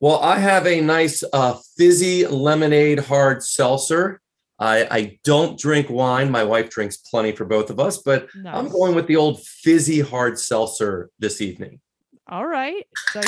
Well, 0.00 0.18
I 0.18 0.38
have 0.38 0.66
a 0.66 0.80
nice 0.80 1.22
uh, 1.32 1.58
fizzy 1.76 2.26
lemonade 2.26 2.98
hard 2.98 3.42
seltzer. 3.42 4.20
I, 4.58 4.86
I 4.90 5.18
don't 5.24 5.58
drink 5.58 5.90
wine. 5.90 6.30
My 6.30 6.44
wife 6.44 6.70
drinks 6.70 6.96
plenty 6.96 7.32
for 7.32 7.44
both 7.44 7.70
of 7.70 7.80
us, 7.80 7.98
but 7.98 8.28
I'm 8.46 8.68
going 8.68 8.94
with 8.94 9.06
the 9.06 9.16
old 9.16 9.42
fizzy 9.42 10.00
hard 10.00 10.38
seltzer 10.38 11.10
this 11.18 11.40
evening 11.40 11.80
All 12.28 12.46
right. 12.46 12.86
So 13.12 13.20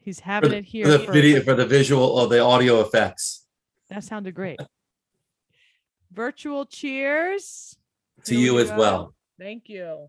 he's 0.00 0.20
having 0.20 0.50
the, 0.50 0.58
it 0.58 0.64
here. 0.64 0.84
for 0.84 0.90
the 0.92 1.12
video 1.12 1.42
for 1.42 1.54
the 1.54 1.66
visual 1.66 2.04
or 2.04 2.26
the 2.28 2.40
audio 2.40 2.80
effects. 2.80 3.44
That 3.90 4.04
sounded 4.04 4.34
great. 4.34 4.60
Virtual 6.12 6.66
cheers. 6.66 7.76
To 8.24 8.36
you 8.36 8.54
we 8.54 8.62
as 8.62 8.70
well. 8.70 9.14
Thank 9.38 9.68
you. 9.68 10.08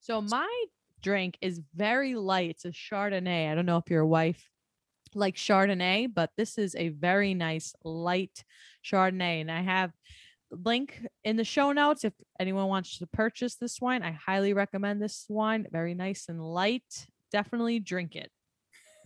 So 0.00 0.20
my 0.20 0.48
drink 1.02 1.36
is 1.40 1.60
very 1.74 2.14
light. 2.14 2.50
It's 2.50 2.64
a 2.64 2.70
Chardonnay. 2.70 3.50
I 3.50 3.54
don't 3.54 3.66
know 3.66 3.78
if 3.78 3.90
your 3.90 4.06
wife 4.06 4.48
likes 5.14 5.40
Chardonnay, 5.40 6.12
but 6.12 6.30
this 6.36 6.58
is 6.58 6.74
a 6.76 6.88
very 6.88 7.34
nice 7.34 7.74
light 7.84 8.44
Chardonnay. 8.84 9.40
And 9.40 9.50
I 9.50 9.62
have 9.62 9.92
link 10.50 11.06
in 11.24 11.36
the 11.36 11.44
show 11.44 11.72
notes 11.72 12.04
if 12.04 12.12
anyone 12.38 12.68
wants 12.68 12.98
to 12.98 13.06
purchase 13.06 13.56
this 13.56 13.80
wine. 13.80 14.02
I 14.02 14.12
highly 14.12 14.52
recommend 14.52 15.00
this 15.02 15.26
wine. 15.28 15.66
Very 15.70 15.94
nice 15.94 16.26
and 16.28 16.42
light. 16.42 17.06
Definitely 17.32 17.80
drink 17.80 18.16
it. 18.16 18.30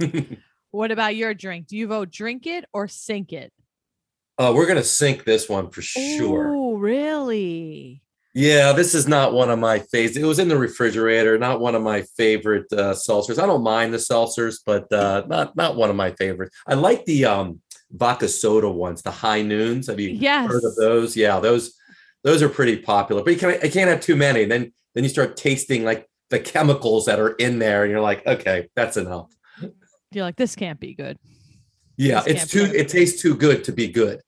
What 0.71 0.91
about 0.91 1.15
your 1.15 1.35
drink? 1.35 1.69
Do 1.69 1.77
you 1.77 1.87
vote 1.87 2.11
drink 2.11 2.49
it 2.49 2.65
or 2.73 2.89
sink 2.89 3.33
it? 3.33 3.53
Uh, 4.39 4.53
we're 4.57 4.67
gonna 4.67 4.83
sink 4.83 5.23
this 5.23 5.49
one 5.49 5.71
for 5.71 5.83
sure. 5.83 6.53
Oh, 6.53 6.75
really? 6.75 8.03
Yeah, 8.35 8.73
this 8.73 8.93
is 8.97 9.07
not 9.07 9.33
one 9.33 9.51
of 9.51 9.61
my 9.61 9.79
favorites. 9.79 10.17
It 10.17 10.25
was 10.25 10.41
in 10.41 10.49
the 10.49 10.59
refrigerator, 10.59 11.39
not 11.39 11.61
one 11.61 11.77
of 11.77 11.83
my 11.83 12.03
favorite 12.17 12.67
uh, 12.73 12.93
seltzers. 12.95 13.41
I 13.41 13.47
don't 13.47 13.63
mind 13.63 13.95
the 13.95 13.99
seltzers, 13.99 14.57
but 14.67 14.93
uh, 14.93 15.23
not 15.29 15.55
not 15.55 15.77
one 15.77 15.91
of 15.91 15.95
my 15.97 16.11
favorites. 16.11 16.57
I 16.67 16.75
like 16.75 17.05
the 17.05 17.25
um, 17.27 17.61
vodka 17.93 18.27
soda 18.27 18.69
ones, 18.69 19.03
the 19.03 19.13
high 19.13 19.43
noons. 19.43 19.87
Have 19.87 20.01
you 20.01 20.11
Yes. 20.11 20.49
heard 20.51 20.65
of 20.65 20.75
those? 20.75 21.17
Yeah, 21.17 21.39
those 21.39 21.73
those 22.25 22.43
are 22.43 22.49
pretty 22.49 22.79
popular. 22.79 23.23
But 23.23 23.35
you 23.35 23.39
can 23.39 23.51
I 23.51 23.69
can't 23.69 23.89
have 23.91 24.01
too 24.01 24.17
many. 24.17 24.45
Then 24.45 24.73
then 24.97 25.05
you 25.05 25.09
start 25.11 25.37
tasting 25.37 25.85
like 25.85 26.09
the 26.31 26.41
chemicals 26.41 27.07
that 27.07 27.21
are 27.21 27.35
in 27.35 27.61
there, 27.61 27.85
and 27.85 27.93
you're 27.93 28.01
like, 28.01 28.27
okay, 28.27 28.69
that's 28.75 28.97
enough. 28.97 29.31
You're 30.15 30.25
like, 30.25 30.37
this 30.37 30.57
can't 30.57 30.81
be 30.81 30.95
good. 30.95 31.19
Yeah, 31.97 32.23
This 32.23 32.43
it's 32.45 32.53
too. 32.53 32.65
It 32.65 32.89
tastes 32.89 33.23
too 33.23 33.37
good 33.37 33.65
to 33.65 33.73
be 33.73 33.89
good. 33.89 34.21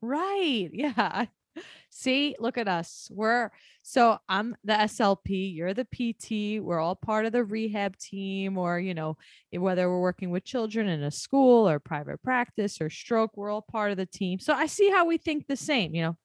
Right. 0.00 0.70
Yeah. 0.72 1.26
See, 1.90 2.36
look 2.38 2.58
at 2.58 2.68
us. 2.68 3.08
We're 3.10 3.50
so 3.82 4.18
I'm 4.28 4.56
the 4.64 4.72
SLP, 4.72 5.54
you're 5.54 5.72
the 5.72 5.84
PT. 5.84 6.62
We're 6.62 6.80
all 6.80 6.96
part 6.96 7.24
of 7.24 7.32
the 7.32 7.44
rehab 7.44 7.96
team, 7.96 8.58
or, 8.58 8.80
you 8.80 8.94
know, 8.94 9.16
eh, 9.52 9.58
whether 9.58 9.88
we're 9.88 10.00
working 10.00 10.30
with 10.30 10.44
children 10.44 10.88
in 10.88 11.02
a 11.04 11.10
school 11.10 11.68
or 11.68 11.78
private 11.78 12.22
practice 12.22 12.80
or 12.80 12.90
stroke, 12.90 13.36
we're 13.36 13.48
all 13.50 13.62
part 13.62 13.92
of 13.92 13.96
the 13.96 14.04
team. 14.04 14.40
So 14.40 14.52
I 14.52 14.66
see 14.66 14.90
how 14.90 15.06
we 15.06 15.18
think 15.18 15.46
the 15.46 15.56
same, 15.56 15.94
you 15.94 16.02
know, 16.02 16.16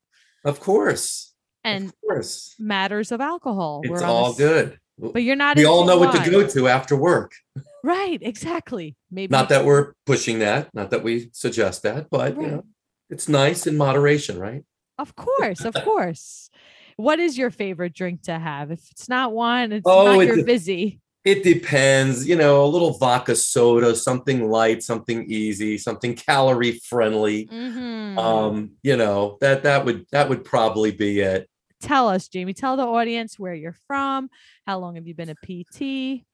Of 0.44 0.60
course, 0.60 1.34
and 1.64 1.86
of 1.86 1.94
course, 2.02 2.56
matters 2.60 3.12
of 3.12 3.22
alcohol. 3.22 3.82
it's 3.84 3.92
we're 3.92 3.98
on 3.98 4.08
the 4.08 4.08
all 4.08 4.34
good. 4.34 4.80
But 4.98 5.24
you're 5.24 5.36
not 5.36 5.56
We 5.56 5.66
all 5.66 5.86
know 5.86 5.98
what 5.98 6.14
to 6.16 6.30
go 6.30 6.46
to 6.46 6.68
after 6.68 6.96
work. 6.96 7.34
Right, 7.84 8.20
exactly. 8.22 8.96
Maybe 9.10 9.32
Not 9.32 9.50
that 9.50 9.66
we're 9.66 9.94
pushing 10.06 10.40
that, 10.40 10.74
not 10.74 10.92
that 10.92 11.04
we 11.04 11.30
suggest 11.34 11.84
that, 11.84 12.10
but 12.10 12.36
you 12.36 12.48
know, 12.48 12.64
it's 13.10 13.28
nice 13.28 13.66
in 13.68 13.78
moderation, 13.78 14.40
right? 14.40 14.64
Of 14.98 15.16
course, 15.16 15.62
of 15.66 15.74
course. 15.74 16.50
What 16.98 17.20
is 17.20 17.38
your 17.38 17.50
favorite 17.50 17.94
drink 17.94 18.24
to 18.24 18.38
have? 18.38 18.70
If 18.72 18.92
it's 18.92 19.10
not 19.10 19.34
wine, 19.34 19.72
it's 19.72 19.88
Oh, 19.88 20.06
not 20.06 20.22
it 20.22 20.28
your 20.28 20.36
de- 20.38 20.44
busy. 20.44 21.02
It 21.24 21.44
depends, 21.44 22.28
you 22.28 22.36
know, 22.36 22.66
a 22.66 22.68
little 22.68 22.98
vodka 22.98 23.36
soda, 23.36 23.96
something 23.96 24.50
light, 24.50 24.82
something 24.84 25.26
easy, 25.30 25.78
something 25.78 26.16
calorie 26.16 26.80
friendly. 26.84 27.46
Mhm. 27.48 28.18
Um, 28.18 28.72
you 28.82 28.98
know, 28.98 29.38
that 29.42 29.64
that 29.64 29.86
would 29.86 30.06
that 30.12 30.30
would 30.30 30.44
probably 30.44 30.92
be 30.92 31.20
it. 31.22 31.48
tell 31.80 32.08
us, 32.10 32.28
Jamie. 32.28 32.54
Tell 32.54 32.78
the 32.78 32.86
audience 32.86 33.40
where 33.40 33.56
you're 33.56 33.76
from. 33.88 34.30
How 34.68 34.78
long 34.78 34.96
have 34.96 35.08
you 35.08 35.16
been 35.16 35.30
a 35.30 35.36
PT? 35.36 36.26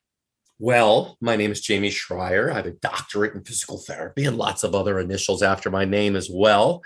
Well, 0.59 1.17
my 1.21 1.35
name 1.35 1.51
is 1.51 1.61
Jamie 1.61 1.89
Schreier. 1.91 2.51
I 2.51 2.55
have 2.55 2.65
a 2.65 2.71
doctorate 2.71 3.35
in 3.35 3.43
physical 3.43 3.77
therapy 3.77 4.25
and 4.25 4.37
lots 4.37 4.63
of 4.63 4.73
other 4.73 4.99
initials 4.99 5.43
after 5.43 5.69
my 5.69 5.85
name 5.85 6.15
as 6.15 6.29
well. 6.31 6.81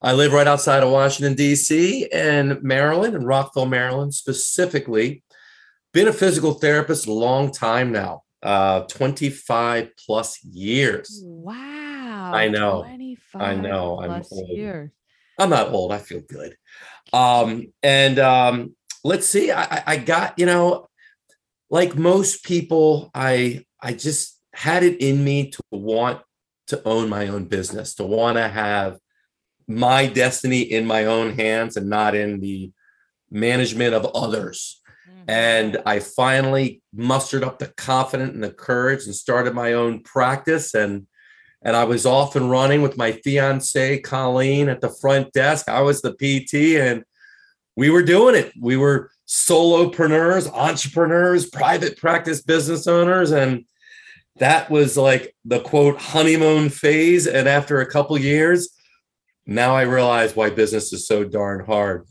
I 0.00 0.12
live 0.12 0.32
right 0.32 0.48
outside 0.48 0.82
of 0.82 0.90
Washington, 0.90 1.34
D.C., 1.34 2.08
and 2.12 2.60
Maryland, 2.62 3.14
in 3.14 3.24
Rockville, 3.24 3.66
Maryland, 3.66 4.12
specifically. 4.14 5.22
Been 5.92 6.08
a 6.08 6.12
physical 6.12 6.54
therapist 6.54 7.06
a 7.06 7.12
long 7.12 7.52
time 7.52 7.92
now, 7.92 8.22
uh, 8.42 8.80
25 8.80 9.90
plus 10.04 10.42
years. 10.44 11.20
Wow. 11.24 12.32
I 12.34 12.48
know. 12.48 12.82
25 12.82 13.58
know, 13.60 14.00
I'm 14.00 14.24
old. 14.32 14.48
years. 14.48 14.90
I'm 15.38 15.50
not 15.50 15.68
old. 15.68 15.92
I 15.92 15.98
feel 15.98 16.20
good. 16.20 16.56
Um, 17.12 17.72
and 17.84 18.18
um, 18.18 18.74
let's 19.04 19.26
see. 19.28 19.52
I, 19.52 19.62
I- 19.62 19.82
I 19.86 19.96
got 19.98 20.38
you 20.38 20.46
know, 20.46 20.88
like 21.72 21.96
most 21.96 22.44
people, 22.44 23.10
I 23.14 23.64
I 23.80 23.94
just 23.94 24.38
had 24.52 24.84
it 24.84 25.00
in 25.00 25.24
me 25.24 25.50
to 25.50 25.60
want 25.72 26.20
to 26.68 26.80
own 26.86 27.08
my 27.08 27.26
own 27.26 27.46
business, 27.46 27.94
to 27.96 28.04
want 28.04 28.36
to 28.36 28.46
have 28.46 28.98
my 29.66 30.06
destiny 30.06 30.60
in 30.60 30.86
my 30.86 31.06
own 31.06 31.32
hands 31.32 31.76
and 31.76 31.88
not 31.88 32.14
in 32.14 32.40
the 32.40 32.70
management 33.30 33.94
of 33.94 34.04
others. 34.14 34.82
Mhm. 35.08 35.24
And 35.28 35.82
I 35.86 36.00
finally 36.00 36.82
mustered 36.92 37.42
up 37.42 37.58
the 37.58 37.68
confidence 37.68 38.34
and 38.34 38.44
the 38.44 38.52
courage 38.52 39.06
and 39.06 39.14
started 39.14 39.54
my 39.54 39.72
own 39.72 40.02
practice. 40.02 40.74
And 40.74 41.06
and 41.64 41.74
I 41.76 41.84
was 41.84 42.04
off 42.04 42.36
and 42.36 42.50
running 42.50 42.82
with 42.82 42.98
my 42.98 43.12
fiance 43.12 44.00
Colleen 44.00 44.68
at 44.68 44.80
the 44.80 44.90
front 44.90 45.32
desk. 45.32 45.68
I 45.68 45.80
was 45.80 46.02
the 46.02 46.12
PT, 46.12 46.76
and 46.76 47.04
we 47.76 47.90
were 47.90 48.02
doing 48.02 48.34
it. 48.34 48.52
We 48.60 48.76
were 48.76 49.10
solopreneurs, 49.26 50.52
entrepreneurs, 50.52 51.48
private 51.48 51.96
practice 51.96 52.42
business 52.42 52.86
owners, 52.86 53.30
and 53.30 53.64
that 54.36 54.70
was 54.70 54.96
like 54.96 55.34
the 55.44 55.60
quote 55.60 56.00
honeymoon 56.00 56.68
phase. 56.68 57.26
And 57.26 57.48
after 57.48 57.80
a 57.80 57.90
couple 57.90 58.18
years, 58.18 58.68
now 59.46 59.74
I 59.74 59.82
realize 59.82 60.36
why 60.36 60.50
business 60.50 60.92
is 60.92 61.06
so 61.06 61.24
darn 61.24 61.64
hard. 61.64 62.06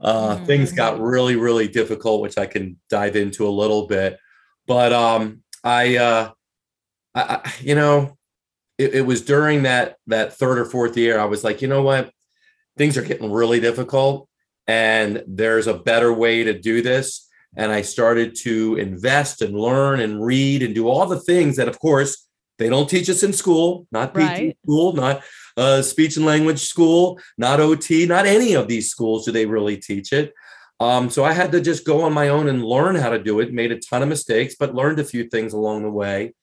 Uh, 0.00 0.36
Things 0.44 0.72
got 0.72 1.00
really, 1.00 1.36
really 1.36 1.68
difficult, 1.68 2.20
which 2.20 2.36
I 2.36 2.46
can 2.46 2.78
dive 2.90 3.16
into 3.16 3.46
a 3.46 3.50
little 3.50 3.86
bit. 3.86 4.18
But 4.66 4.92
um, 4.92 5.42
I, 5.64 5.96
uh, 5.96 6.30
I, 7.14 7.20
I, 7.22 7.52
you 7.60 7.74
know, 7.74 8.16
it, 8.76 8.94
it 8.96 9.06
was 9.06 9.22
during 9.22 9.62
that 9.62 9.96
that 10.06 10.34
third 10.34 10.58
or 10.58 10.66
fourth 10.66 10.96
year. 10.96 11.18
I 11.18 11.24
was 11.24 11.44
like, 11.44 11.62
you 11.62 11.68
know 11.68 11.82
what, 11.82 12.12
things 12.76 12.98
are 12.98 13.02
getting 13.02 13.32
really 13.32 13.60
difficult, 13.60 14.25
and 14.66 15.22
there's 15.26 15.66
a 15.66 15.74
better 15.74 16.12
way 16.12 16.44
to 16.44 16.58
do 16.58 16.82
this. 16.82 17.28
And 17.56 17.72
I 17.72 17.82
started 17.82 18.34
to 18.40 18.76
invest 18.76 19.40
and 19.40 19.58
learn 19.58 20.00
and 20.00 20.22
read 20.24 20.62
and 20.62 20.74
do 20.74 20.88
all 20.88 21.06
the 21.06 21.20
things 21.20 21.56
that, 21.56 21.68
of 21.68 21.78
course, 21.78 22.26
they 22.58 22.68
don't 22.68 22.88
teach 22.88 23.08
us 23.08 23.22
in 23.22 23.32
school, 23.32 23.86
not 23.90 24.14
PT 24.14 24.18
Right. 24.18 24.58
school, 24.64 24.92
not 24.92 25.22
uh, 25.56 25.82
speech 25.82 26.16
and 26.16 26.26
language 26.26 26.60
school, 26.60 27.18
not 27.38 27.60
OT, 27.60 28.06
not 28.06 28.26
any 28.26 28.54
of 28.54 28.68
these 28.68 28.90
schools 28.90 29.24
do 29.24 29.32
they 29.32 29.46
really 29.46 29.76
teach 29.76 30.12
it. 30.12 30.32
Um, 30.80 31.08
so 31.08 31.24
I 31.24 31.32
had 31.32 31.52
to 31.52 31.60
just 31.60 31.86
go 31.86 32.02
on 32.02 32.12
my 32.12 32.28
own 32.28 32.48
and 32.48 32.64
learn 32.64 32.96
how 32.96 33.10
to 33.10 33.22
do 33.22 33.40
it. 33.40 33.52
Made 33.52 33.72
a 33.72 33.78
ton 33.78 34.02
of 34.02 34.08
mistakes, 34.08 34.56
but 34.58 34.74
learned 34.74 34.98
a 34.98 35.04
few 35.04 35.28
things 35.28 35.54
along 35.54 35.82
the 35.82 35.90
way. 35.90 36.34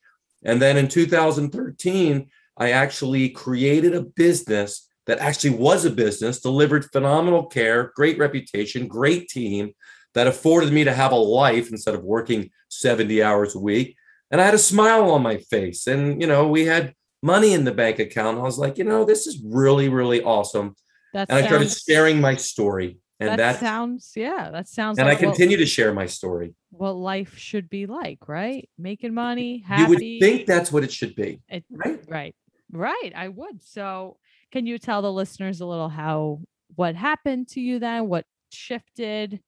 And 0.44 0.62
then 0.62 0.78
in 0.78 0.88
2013, 0.88 2.30
I 2.58 2.72
actually 2.72 3.30
created 3.30 3.94
a 3.94 4.02
business 4.02 4.88
that 5.06 5.20
actually 5.20 5.52
was 5.52 5.86
a 5.86 5.90
business, 5.90 6.40
delivered 6.40 6.86
phenomenal 6.92 7.46
care, 7.46 7.92
great 7.96 8.18
reputation, 8.18 8.88
great 8.88 9.28
team 9.30 9.74
that 10.14 10.28
afforded 10.28 10.72
me 10.72 10.84
to 10.84 10.94
have 10.94 11.12
a 11.12 11.16
life 11.16 11.70
instead 11.72 11.96
of 11.96 12.04
working 12.04 12.50
70 12.70 13.22
hours 13.24 13.56
a 13.56 13.60
week. 13.60 13.96
And 14.32 14.40
I 14.40 14.46
had 14.46 14.54
a 14.54 14.60
smile 14.60 15.12
on 15.12 15.22
my 15.22 15.38
face. 15.38 15.88
And, 15.88 16.22
you 16.22 16.28
know, 16.28 16.48
we 16.48 16.66
had 16.66 16.94
money 17.22 17.54
in 17.54 17.64
the 17.66 17.72
bank 17.74 18.00
account. 18.00 18.38
I 18.38 18.42
was 18.42 18.58
like, 18.58 18.78
you 18.78 18.84
know, 18.84 19.06
this 19.06 19.28
is 19.28 19.42
really, 19.44 19.90
really 19.90 20.24
awesome. 20.24 20.76
That 21.14 21.30
And 21.30 21.40
I 21.44 21.48
started 21.48 21.70
sharing 21.72 22.22
my 22.22 22.36
story. 22.36 22.98
And 23.20 23.30
that 23.30 23.38
that's 23.38 23.60
sounds 23.60 24.12
yeah, 24.16 24.50
that 24.52 24.68
sounds 24.68 24.98
and 24.98 25.08
I 25.08 25.12
like 25.14 25.22
what- 25.22 25.30
continue 25.36 25.56
to 25.58 25.66
share 25.66 25.94
my 25.94 26.08
story. 26.08 26.56
what, 26.72 26.94
life 26.94 27.38
should 27.38 27.70
be 27.70 27.86
like, 27.86 28.28
right? 28.28 28.68
Making 28.78 29.14
money, 29.14 29.60
happy. 29.66 29.82
You 29.84 29.88
would 29.90 30.00
think 30.00 30.46
that's 30.48 30.72
what 30.72 30.84
it 30.84 30.92
should 30.92 31.16
be, 31.16 31.40
it, 31.48 31.64
right? 31.70 32.00
Right. 32.08 32.36
Right. 32.72 33.14
I 33.16 33.28
would. 33.30 33.62
So 33.64 34.18
can 34.54 34.68
you 34.68 34.78
tell 34.78 35.02
the 35.02 35.12
listeners 35.12 35.62
a 35.62 35.66
little 35.66 35.90
how 35.90 36.40
what 36.76 36.96
happened 36.96 37.48
to 37.48 37.60
you 37.60 37.80
then? 37.80 38.08
What 38.08 38.24
shifted? 38.52 39.42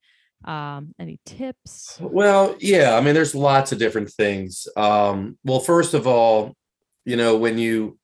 Um, 0.44 0.96
any 0.98 1.20
tips? 1.24 1.96
Well, 2.00 2.56
yeah, 2.58 2.96
I 2.96 3.00
mean, 3.00 3.14
there's 3.14 3.34
lots 3.34 3.70
of 3.70 3.78
different 3.78 4.10
things. 4.10 4.66
Um, 4.76 5.38
well, 5.44 5.60
first 5.60 5.94
of 5.94 6.08
all, 6.08 6.56
you 7.04 7.16
know, 7.16 7.36
when 7.36 7.56
you, 7.56 7.98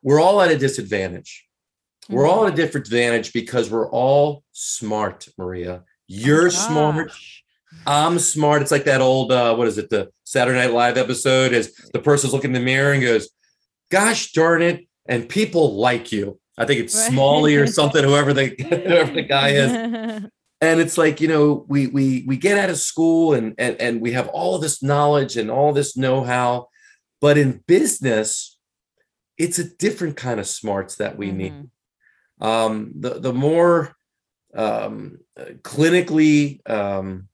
we're 0.00 0.20
all 0.20 0.40
at 0.40 0.52
a 0.52 0.56
disadvantage. 0.56 1.44
We're 2.08 2.28
all 2.28 2.46
at 2.46 2.52
a 2.52 2.56
different 2.56 2.86
advantage 2.86 3.32
because 3.32 3.68
we're 3.68 3.90
all 3.90 4.44
smart, 4.52 5.26
Maria. 5.36 5.82
You're 6.06 6.50
smart. 6.50 7.10
I'm 7.84 8.20
smart. 8.20 8.62
It's 8.62 8.70
like 8.70 8.84
that 8.84 9.00
old, 9.00 9.32
uh, 9.32 9.56
what 9.56 9.66
is 9.66 9.78
it, 9.78 9.90
the 9.90 10.10
Saturday 10.22 10.58
Night 10.58 10.72
Live 10.72 10.98
episode 10.98 11.52
is 11.52 11.74
the 11.92 11.98
person's 11.98 12.32
looking 12.32 12.50
in 12.50 12.60
the 12.60 12.60
mirror 12.60 12.92
and 12.92 13.02
goes, 13.02 13.30
Gosh 13.90 14.32
darn 14.32 14.62
it. 14.62 14.86
And 15.06 15.28
people 15.28 15.74
like 15.76 16.12
you. 16.12 16.38
I 16.56 16.64
think 16.64 16.80
it's 16.80 16.94
Right. 16.94 17.10
Smalley 17.10 17.56
or 17.56 17.66
something, 17.66 18.04
whoever 18.04 18.32
the 18.32 18.46
whoever 18.86 19.12
the 19.12 19.22
guy 19.22 19.50
is. 19.50 19.70
and 20.60 20.80
it's 20.80 20.96
like 20.96 21.20
you 21.20 21.28
know 21.28 21.64
we 21.68 21.88
we 21.88 22.24
we 22.26 22.36
get 22.36 22.56
out 22.58 22.70
of 22.70 22.78
school 22.78 23.34
and 23.34 23.54
and 23.58 23.78
and 23.80 24.00
we 24.00 24.12
have 24.12 24.28
all 24.28 24.58
this 24.58 24.82
knowledge 24.82 25.36
and 25.36 25.50
all 25.50 25.72
this 25.72 25.96
know-how 25.96 26.68
but 27.20 27.36
in 27.36 27.60
business 27.66 28.56
it's 29.36 29.58
a 29.58 29.64
different 29.76 30.16
kind 30.16 30.38
of 30.38 30.46
smarts 30.46 30.94
that 30.96 31.18
we 31.18 31.32
need 31.32 31.52
Mhm. 31.52 32.46
um 32.46 32.92
the 33.00 33.18
the 33.18 33.32
more 33.32 33.94
um 34.54 35.18
clinically 35.62 36.60
um, 36.70 37.28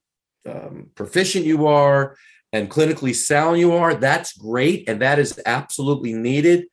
um 0.47 0.91
proficient 0.95 1.45
you 1.45 1.67
are 1.67 2.17
and 2.53 2.71
clinically 2.71 3.15
sound 3.15 3.59
you 3.61 3.73
are 3.73 3.95
that's 3.95 4.33
great 4.33 4.89
and 4.89 5.00
that 5.03 5.19
is 5.19 5.39
absolutely 5.45 6.15
needed 6.15 6.65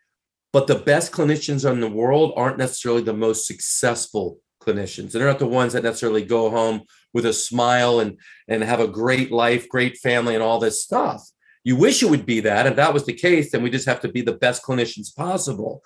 but 0.54 0.68
the 0.68 0.75
best 0.75 1.12
clinicians 1.12 1.70
in 1.70 1.82
the 1.82 1.89
world 1.89 2.34
aren't 2.36 2.58
necessarily 2.58 3.01
the 3.01 3.13
most 3.13 3.46
successful 3.46 4.39
clinicians. 4.62 5.00
And 5.00 5.12
they're 5.12 5.27
not 5.27 5.39
the 5.39 5.48
ones 5.48 5.74
that 5.74 5.84
necessarily 5.84 6.24
go 6.24 6.50
home 6.50 6.84
with 7.13 7.25
a 7.25 7.34
smile 7.34 8.00
and 8.00 8.20
and 8.48 8.63
have 8.63 8.80
a 8.80 8.88
great 8.88 9.32
life, 9.32 9.68
great 9.70 9.98
family, 9.98 10.36
and 10.36 10.44
all 10.44 10.60
this 10.60 10.84
stuff. 10.84 11.24
You 11.63 11.75
wish 11.75 12.01
it 12.01 12.10
would 12.10 12.25
be 12.25 12.42
that. 12.42 12.68
If 12.68 12.75
that 12.77 12.94
was 12.94 13.06
the 13.06 13.13
case, 13.13 13.51
then 13.51 13.62
we 13.62 13.70
just 13.70 13.88
have 13.88 14.01
to 14.01 14.08
be 14.08 14.22
the 14.22 14.38
best 14.38 14.63
clinicians 14.63 15.16
possible. 15.16 15.82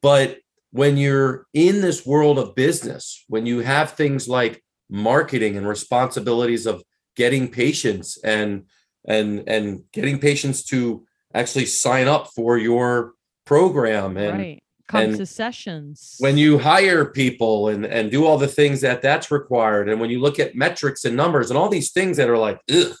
But 0.00 0.38
when 0.70 0.96
you're 0.96 1.46
in 1.54 1.80
this 1.80 2.06
world 2.06 2.38
of 2.38 2.54
business, 2.54 3.24
when 3.28 3.46
you 3.46 3.60
have 3.60 3.92
things 3.92 4.28
like 4.28 4.62
marketing 4.90 5.56
and 5.56 5.68
responsibilities 5.68 6.66
of 6.66 6.82
getting 7.16 7.48
patients 7.48 8.18
and 8.22 8.64
and 9.06 9.44
and 9.46 9.82
getting 9.92 10.18
patients 10.18 10.64
to 10.64 11.04
actually 11.34 11.66
sign 11.66 12.08
up 12.08 12.28
for 12.34 12.56
your 12.56 13.12
program 13.48 14.18
and 14.18 14.38
right. 14.38 14.62
Come 14.88 15.00
and 15.02 15.16
to 15.16 15.26
sessions. 15.26 16.16
when 16.18 16.36
you 16.38 16.58
hire 16.58 17.04
people 17.06 17.68
and 17.68 17.84
and 17.86 18.10
do 18.10 18.24
all 18.26 18.36
the 18.38 18.46
things 18.48 18.82
that 18.82 19.00
that's 19.02 19.30
required 19.30 19.88
and 19.88 20.00
when 20.00 20.10
you 20.10 20.20
look 20.20 20.38
at 20.38 20.54
metrics 20.54 21.04
and 21.06 21.16
numbers 21.16 21.50
and 21.50 21.58
all 21.58 21.68
these 21.70 21.92
things 21.92 22.16
that 22.18 22.28
are 22.28 22.38
like 22.38 22.60
Ugh, 22.70 22.92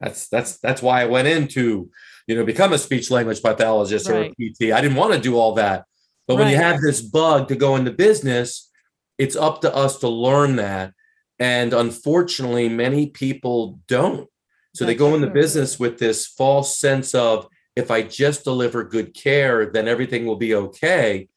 that's 0.00 0.28
that's 0.28 0.58
that's 0.58 0.82
why 0.82 1.02
i 1.02 1.06
went 1.06 1.28
into 1.28 1.90
you 2.26 2.34
know 2.36 2.44
become 2.44 2.72
a 2.74 2.78
speech 2.78 3.10
language 3.10 3.42
pathologist 3.42 4.08
Right. 4.08 4.16
or 4.16 4.24
a 4.24 4.34
pt 4.38 4.72
i 4.72 4.80
didn't 4.80 4.96
want 4.96 5.12
to 5.14 5.20
do 5.20 5.36
all 5.38 5.54
that 5.54 5.84
but 6.26 6.36
when 6.36 6.48
you 6.50 6.56
have 6.56 6.80
this 6.80 7.00
bug 7.02 7.48
to 7.48 7.56
go 7.56 7.76
into 7.76 7.90
business 7.90 8.70
it's 9.18 9.36
up 9.36 9.60
to 9.62 9.74
us 9.74 9.98
to 10.00 10.08
learn 10.08 10.56
that 10.56 10.92
and 11.38 11.72
unfortunately 11.74 12.68
many 12.68 13.08
people 13.08 13.78
don't 13.88 14.28
so 14.74 14.84
they 14.84 14.94
go 14.94 15.14
into 15.14 15.26
true. 15.28 15.34
business 15.42 15.78
with 15.78 15.98
this 15.98 16.26
false 16.26 16.78
sense 16.78 17.14
of 17.14 17.46
if 17.76 17.90
I 17.90 18.02
just 18.02 18.42
deliver 18.42 18.82
good 18.82 19.14
care, 19.14 19.66
then 19.66 19.86
everything 19.86 20.24
will 20.26 20.36
be 20.36 20.54
okay. 20.54 21.28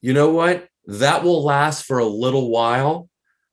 You 0.00 0.14
know 0.14 0.30
what? 0.30 0.66
That 0.86 1.22
will 1.22 1.44
last 1.44 1.84
for 1.84 1.98
a 1.98 2.04
little 2.04 2.50
while, 2.50 3.08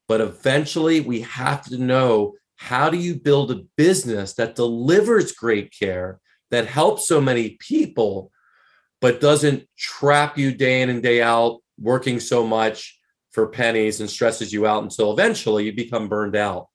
but 0.07 0.21
eventually 0.21 1.01
we 1.01 1.21
have 1.21 1.63
to 1.65 1.77
know 1.77 2.33
how 2.55 2.89
do 2.89 2.97
you 2.97 3.15
build 3.15 3.51
a 3.51 3.63
business 3.77 4.33
that 4.33 4.55
delivers 4.55 5.33
great 5.33 5.73
care, 5.77 6.19
that 6.49 6.65
helps 6.65 7.07
so 7.07 7.21
many 7.21 7.57
people, 7.59 8.31
but 9.01 9.21
doesn't 9.21 9.67
trap 9.77 10.37
you 10.37 10.51
day 10.51 10.81
in 10.81 10.89
and 10.89 11.03
day 11.03 11.21
out 11.21 11.59
working 11.77 12.19
so 12.19 12.45
much 12.45 12.99
for 13.31 13.47
pennies 13.47 13.99
and 13.99 14.09
stresses 14.09 14.51
you 14.51 14.65
out 14.65 14.83
until 14.83 15.13
eventually 15.13 15.65
you 15.65 15.73
become 15.73 16.09
burned 16.09 16.35
out. 16.35 16.67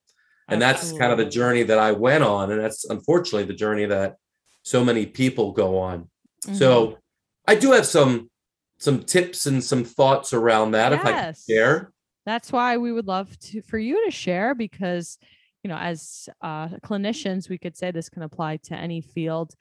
And 0.49 0.61
that's 0.61 0.93
kind 0.93 1.11
of 1.11 1.19
the 1.19 1.25
journey 1.25 1.63
that 1.65 1.79
I 1.79 1.93
went 1.93 2.23
on. 2.23 2.53
And 2.53 2.61
that's 2.61 2.85
unfortunately 2.85 3.45
the 3.45 3.55
journey 3.55 3.87
that 3.87 4.17
so 4.65 4.85
many 4.85 5.07
people 5.07 5.53
go 5.53 5.79
on. 5.79 6.09
Mhm. 6.47 6.57
So 6.57 6.99
I 7.47 7.55
do 7.55 7.73
have 7.73 7.87
some 7.87 8.31
some 8.79 9.05
tips 9.05 9.47
and 9.47 9.63
some 9.63 9.85
thoughts 9.85 10.33
around 10.33 10.73
that 10.73 10.93
if 10.93 11.05
I 11.05 11.13
can 11.13 11.35
share. 11.49 11.93
that's 12.27 12.51
why 12.51 12.77
we 12.77 12.91
would 12.91 13.07
love 13.07 13.39
to 13.39 13.63
for 13.63 13.79
you 13.79 14.05
to 14.05 14.11
share 14.11 14.55
because 14.55 15.17
you 15.63 15.69
know 15.69 15.77
as 15.77 16.29
uh, 16.43 16.69
clinicians 16.83 17.49
we 17.49 17.57
could 17.57 17.77
say 17.77 17.91
this 17.93 18.09
can 18.09 18.23
apply 18.23 18.57
to 18.59 18.75
any 18.75 19.01
field 19.01 19.55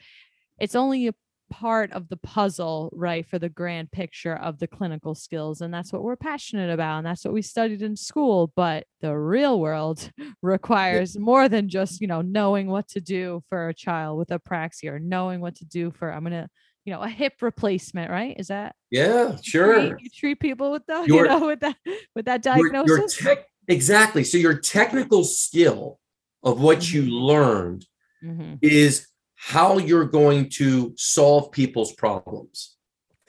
it's 0.59 0.75
only 0.75 1.07
a 1.07 1.13
part 1.61 1.91
of 1.91 2.09
the 2.09 2.17
puzzle 2.17 2.89
right 2.93 3.27
for 3.27 3.37
the 3.37 3.47
grand 3.47 3.91
picture 3.91 4.35
of 4.37 4.57
the 4.57 4.65
clinical 4.67 5.13
skills 5.13 5.61
and 5.61 5.71
that's 5.71 5.93
what 5.93 6.01
we're 6.01 6.15
passionate 6.15 6.71
about 6.71 6.97
and 6.97 7.05
that's 7.05 7.23
what 7.23 7.33
we 7.33 7.43
studied 7.43 7.83
in 7.83 7.95
school 7.95 8.51
but 8.55 8.85
the 9.01 9.15
real 9.15 9.59
world 9.59 10.09
requires 10.41 11.15
more 11.17 11.47
than 11.47 11.69
just 11.69 12.01
you 12.01 12.07
know 12.07 12.21
knowing 12.21 12.67
what 12.67 12.87
to 12.87 12.99
do 12.99 13.39
for 13.49 13.69
a 13.69 13.73
child 13.73 14.17
with 14.17 14.29
apraxia 14.29 14.89
or 14.93 14.99
knowing 14.99 15.39
what 15.41 15.55
to 15.55 15.65
do 15.65 15.91
for 15.91 16.11
i'm 16.11 16.23
gonna 16.23 16.49
you 16.85 16.91
know 16.93 17.01
a 17.01 17.07
hip 17.07 17.33
replacement 17.41 18.09
right 18.09 18.35
is 18.39 18.47
that 18.47 18.75
Yeah, 18.89 19.37
sure. 19.43 19.97
you 19.99 20.09
treat 20.09 20.39
people 20.39 20.71
with 20.71 20.85
the 20.87 21.03
Your- 21.07 21.23
you 21.25 21.29
know 21.29 21.45
with 21.45 21.59
that 21.59 21.77
with 22.15 22.25
that 22.25 22.43
Your- 22.45 22.57
your 22.57 22.71
diagnosis 22.71 23.17
tech- 23.17 23.45
exactly. 23.67 24.23
So 24.23 24.37
your 24.39 24.57
technical 24.59 25.23
skill 25.23 25.99
of 26.41 26.59
what 26.59 26.91
you 26.91 27.03
Mhm. 27.03 27.21
learned 27.31 27.85
Mhm. 28.23 28.57
is 28.61 29.07
how 29.45 29.77
you're 29.77 30.05
going 30.05 30.47
to 30.47 30.93
solve 30.95 31.51
people's 31.51 31.91
problems. 31.91 32.77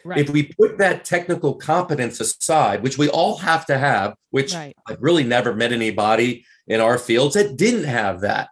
right 0.04 0.20
If 0.20 0.30
we 0.30 0.44
put 0.44 0.78
that 0.78 1.04
technical 1.04 1.54
competence 1.56 2.20
aside, 2.20 2.84
which 2.84 2.96
we 2.96 3.08
all 3.08 3.36
have 3.38 3.66
to 3.66 3.76
have, 3.76 4.14
which 4.30 4.54
right 4.54 4.76
I've 4.86 5.02
really 5.02 5.24
never 5.24 5.54
met 5.54 5.72
anybody 5.72 6.44
in 6.68 6.80
our 6.80 6.98
fields 6.98 7.34
that 7.34 7.56
didn't 7.56 7.84
have 7.84 8.20
that. 8.20 8.50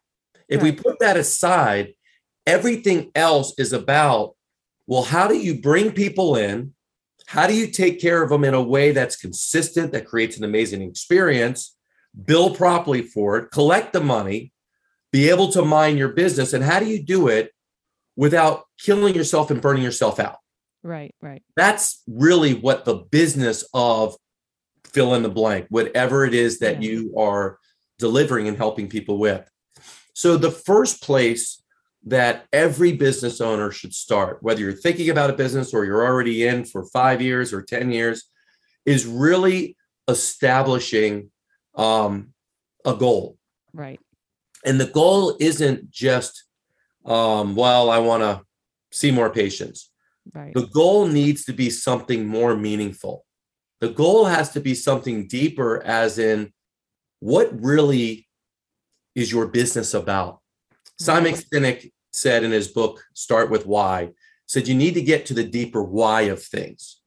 If 0.49 0.61
we 0.61 0.73
put 0.73 0.99
that 0.99 1.17
aside, 1.17 1.95
everything 2.47 3.13
else 3.15 3.55
is 3.59 3.73
about 3.73 4.35
well, 4.89 5.05
how 5.05 5.29
do 5.29 5.37
you 5.37 5.61
bring 5.61 5.93
people 5.93 6.35
in? 6.35 6.75
How 7.27 7.47
do 7.47 7.55
you 7.55 7.69
take 7.69 8.01
care 8.01 8.25
of 8.25 8.31
them 8.31 8.43
in 8.43 8.55
a 8.55 8.61
way 8.61 8.91
that's 8.91 9.15
consistent, 9.15 9.93
that 9.93 10.05
creates 10.07 10.37
an 10.37 10.45
amazing 10.45 10.83
experience, 10.83 11.77
bill 12.25 12.53
properly 12.55 13.03
for 13.03 13.39
it, 13.39 13.53
collect 13.53 13.93
the 13.93 14.01
money, 14.01 14.52
be 15.13 15.29
able 15.29 15.53
to 15.53 15.63
mind 15.63 15.99
your 15.99 16.09
business? 16.09 16.53
And 16.53 16.65
how 16.65 16.79
do 16.81 16.87
you 16.87 17.03
do 17.03 17.29
it 17.29 17.53
without 18.17 18.65
killing 18.79 19.15
yourself 19.15 19.51
and 19.51 19.61
burning 19.61 19.83
yourself 19.83 20.19
out? 20.21 20.39
right 20.85 21.15
right 21.23 21.45
that's 21.55 22.03
really 22.09 22.55
what 22.55 22.85
the 22.85 22.95
business 22.97 23.65
of 23.73 24.17
fill 24.85 25.15
in 25.15 25.23
the 25.23 25.29
blank, 25.29 25.67
whatever 25.71 26.25
it 26.25 26.35
is 26.35 26.59
that 26.59 26.83
Yeah. 26.83 26.91
you 26.91 27.15
are 27.17 27.59
delivering 27.99 28.49
and 28.49 28.57
helping 28.57 28.89
people 28.89 29.17
with. 29.19 29.49
So, 30.13 30.37
the 30.37 30.51
first 30.51 31.01
place 31.01 31.63
that 32.05 32.47
every 32.53 32.93
business 32.93 33.41
owner 33.41 33.71
should 33.71 33.95
start, 33.95 34.43
whether 34.43 34.61
you're 34.61 34.73
thinking 34.73 35.09
about 35.09 35.31
a 35.31 35.35
business 35.35 35.73
or 35.73 35.85
you're 35.85 36.05
already 36.05 36.47
in 36.49 36.65
for 36.65 36.85
five 36.87 37.23
years 37.23 37.53
or 37.53 37.63
10 37.63 37.93
years, 37.93 38.25
is 38.85 39.07
really 39.07 39.77
establishing 40.09 41.31
um, 41.77 42.35
a 42.85 42.95
goal. 42.95 43.39
right 43.73 44.01
And 44.65 44.81
the 44.81 44.87
goal 44.87 45.37
isn't 45.41 45.91
just, 45.91 46.45
um, 47.05 47.57
well, 47.57 47.91
I 47.91 47.99
want 47.99 48.23
to 48.23 48.43
see 48.91 49.11
more 49.11 49.31
patients. 49.31 49.91
right 50.33 50.55
The 50.55 50.67
goal 50.67 51.07
needs 51.07 51.45
to 51.47 51.53
be 51.53 51.71
something 51.71 52.27
more 52.27 52.57
meaningful. 52.57 53.25
The 53.81 53.89
goal 53.89 54.27
has 54.27 54.51
to 54.51 54.61
be 54.61 54.75
something 54.75 55.27
deeper, 55.27 55.83
as 55.83 56.19
in, 56.19 56.53
what 57.19 57.49
really 57.61 58.29
is 59.15 59.33
your 59.33 59.47
business 59.47 59.95
about? 59.95 60.41
Simon 60.99 61.35
Sinek 61.35 61.91
said 62.13 62.45
in 62.45 62.53
his 62.53 62.69
book, 62.69 63.03
Start 63.15 63.51
with 63.51 63.67
Why, 63.67 64.11
said 64.47 64.69
you 64.69 64.75
need 64.75 64.95
to 64.95 65.03
get 65.03 65.27
to 65.27 65.35
the 65.35 65.45
deeper 65.45 65.83
why 65.83 66.23
of 66.23 66.43
things. 66.43 67.01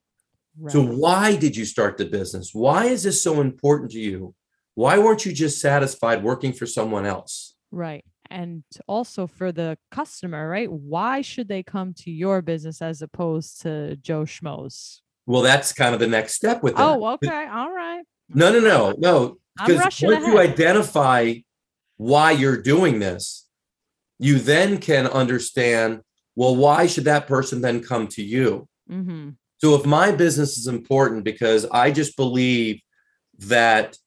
right. 0.59 0.71
So, 0.71 0.83
why 0.83 1.35
did 1.35 1.55
you 1.55 1.65
start 1.65 1.97
the 1.97 2.05
business? 2.05 2.53
Why 2.53 2.85
is 2.85 3.03
this 3.03 3.21
so 3.21 3.39
important 3.39 3.91
to 3.91 3.99
you? 3.99 4.33
Why 4.73 4.97
weren't 4.97 5.25
you 5.25 5.31
just 5.31 5.61
satisfied 5.61 6.23
working 6.23 6.53
for 6.53 6.65
someone 6.65 7.05
else? 7.05 7.44
Right 7.75 8.03
and 8.31 8.63
also 8.87 9.27
for 9.27 9.51
the 9.51 9.77
customer 9.91 10.49
right 10.49 10.71
why 10.71 11.21
should 11.21 11.47
they 11.47 11.61
come 11.61 11.93
to 11.93 12.09
your 12.09 12.41
business 12.41 12.81
as 12.81 13.01
opposed 13.01 13.61
to 13.61 13.95
joe 13.97 14.23
schmo's 14.23 15.01
Well, 15.27 15.41
that's 15.41 15.73
kind 15.73 15.93
of 15.93 15.99
the 15.99 16.07
next 16.07 16.33
step 16.33 16.63
with 16.63 16.75
that. 16.75 16.83
oh 16.83 17.05
okay 17.15 17.47
all 17.47 17.71
right 17.71 18.03
No, 18.29 18.51
no, 18.51 18.59
no, 18.59 18.93
no. 18.97 19.37
Because 19.57 20.01
once 20.01 20.25
you 20.27 20.39
identify 20.39 21.35
why 21.97 22.31
you're 22.31 22.61
doing 22.61 22.99
this, 22.99 23.47
you 24.19 24.39
then 24.39 24.79
can 24.79 25.05
understand, 25.07 26.01
well, 26.35 26.55
why 26.55 26.87
should 26.87 27.05
that 27.05 27.27
person 27.27 27.61
then 27.61 27.81
come 27.81 28.07
to 28.17 28.23
you? 28.23 28.67
hmm 28.89 29.29
So 29.61 29.75
if 29.75 29.85
my 29.85 30.11
business 30.11 30.57
is 30.57 30.67
important 30.67 31.23
because 31.23 31.65
I 31.71 31.91
just 31.91 32.17
believe 32.17 32.81
that 33.39 33.97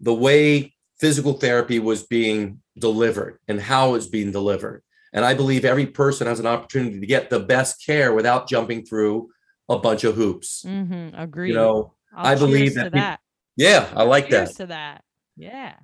the 0.00 0.14
way 0.14 0.74
physical 0.98 1.34
therapy 1.34 1.78
was 1.78 2.02
being 2.04 2.60
delivered 2.78 3.38
and 3.48 3.60
how 3.60 3.94
it's 3.94 4.06
being 4.06 4.32
delivered, 4.32 4.82
and 5.12 5.24
I 5.24 5.34
believe 5.34 5.64
every 5.64 5.86
person 5.86 6.26
has 6.26 6.40
an 6.40 6.46
opportunity 6.46 7.00
to 7.00 7.06
get 7.06 7.30
the 7.30 7.40
best 7.40 7.84
care 7.84 8.12
without 8.14 8.48
jumping 8.48 8.84
through 8.84 9.30
a 9.68 9.78
bunch 9.78 10.04
of 10.04 10.14
hoops. 10.14 10.62
hmm 10.62 11.08
Agreed. 11.14 11.48
You 11.50 11.54
know, 11.54 11.94
I'll 12.14 12.26
I 12.26 12.34
believe 12.36 12.74
that 12.74 12.84
to 12.84 12.90
peop- 12.90 13.00
that. 13.02 13.20
yeah, 13.56 13.88
I 13.94 14.02
like 14.04 14.30
that. 14.30 14.54
To 14.56 14.66
that. 14.66 15.02
Yeah. 15.36 15.74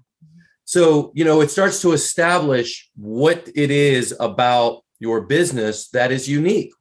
So, 0.64 1.12
you 1.14 1.24
know, 1.24 1.40
it 1.40 1.50
starts 1.50 1.82
to 1.82 1.92
establish 1.92 2.88
what 2.96 3.48
it 3.54 3.70
is 3.70 4.14
about 4.20 4.82
your 5.00 5.22
business 5.22 5.88
that 5.90 6.12
is 6.12 6.28
unique. 6.28 6.72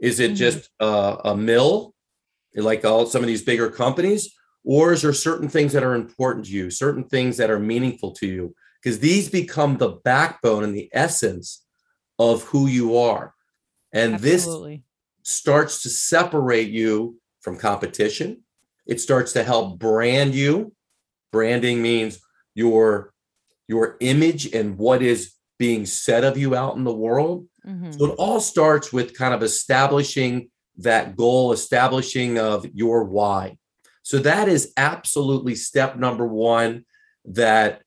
Is 0.00 0.18
it 0.20 0.32
Mhm. 0.32 0.36
just 0.36 0.68
uh, 0.80 1.16
a 1.24 1.36
mill, 1.36 1.94
like 2.54 2.84
all 2.84 3.06
some 3.06 3.22
of 3.22 3.28
these 3.28 3.42
bigger 3.42 3.70
companies, 3.70 4.34
or 4.64 4.92
is 4.92 5.02
there 5.02 5.12
certain 5.12 5.48
things 5.48 5.72
that 5.72 5.82
are 5.84 5.94
important 5.94 6.46
to 6.46 6.52
you, 6.52 6.70
certain 6.70 7.04
things 7.04 7.36
that 7.36 7.50
are 7.50 7.60
meaningful 7.60 8.12
to 8.14 8.26
you? 8.26 8.54
Because 8.88 9.00
these 9.00 9.28
become 9.28 9.76
the 9.76 10.00
backbone 10.02 10.64
and 10.64 10.74
the 10.74 10.88
essence 10.94 11.62
of 12.18 12.44
who 12.44 12.66
you 12.66 12.96
are. 12.96 13.34
And 13.92 14.18
this 14.18 14.48
starts 15.24 15.82
to 15.82 15.90
separate 15.90 16.70
you 16.70 17.20
from 17.42 17.58
competition. 17.58 18.44
It 18.86 18.98
starts 18.98 19.34
to 19.34 19.44
help 19.44 19.78
brand 19.78 20.34
you. 20.34 20.72
Branding 21.32 21.82
means 21.82 22.18
your 22.54 23.12
your 23.66 23.98
image 24.00 24.54
and 24.54 24.78
what 24.78 25.02
is 25.02 25.34
being 25.58 25.84
said 25.84 26.24
of 26.24 26.38
you 26.38 26.54
out 26.54 26.76
in 26.76 26.84
the 26.84 26.94
world. 26.94 27.46
Mhm. 27.66 27.98
So 27.98 28.06
it 28.06 28.14
all 28.16 28.40
starts 28.40 28.90
with 28.90 29.12
kind 29.12 29.34
of 29.34 29.42
establishing 29.42 30.50
that 30.78 31.14
goal, 31.14 31.52
establishing 31.52 32.38
of 32.38 32.64
your 32.72 33.04
why. 33.04 33.58
So 34.02 34.16
that 34.20 34.48
is 34.48 34.72
absolutely 34.78 35.56
step 35.56 35.98
number 35.98 36.26
one. 36.26 36.86
That 37.26 37.82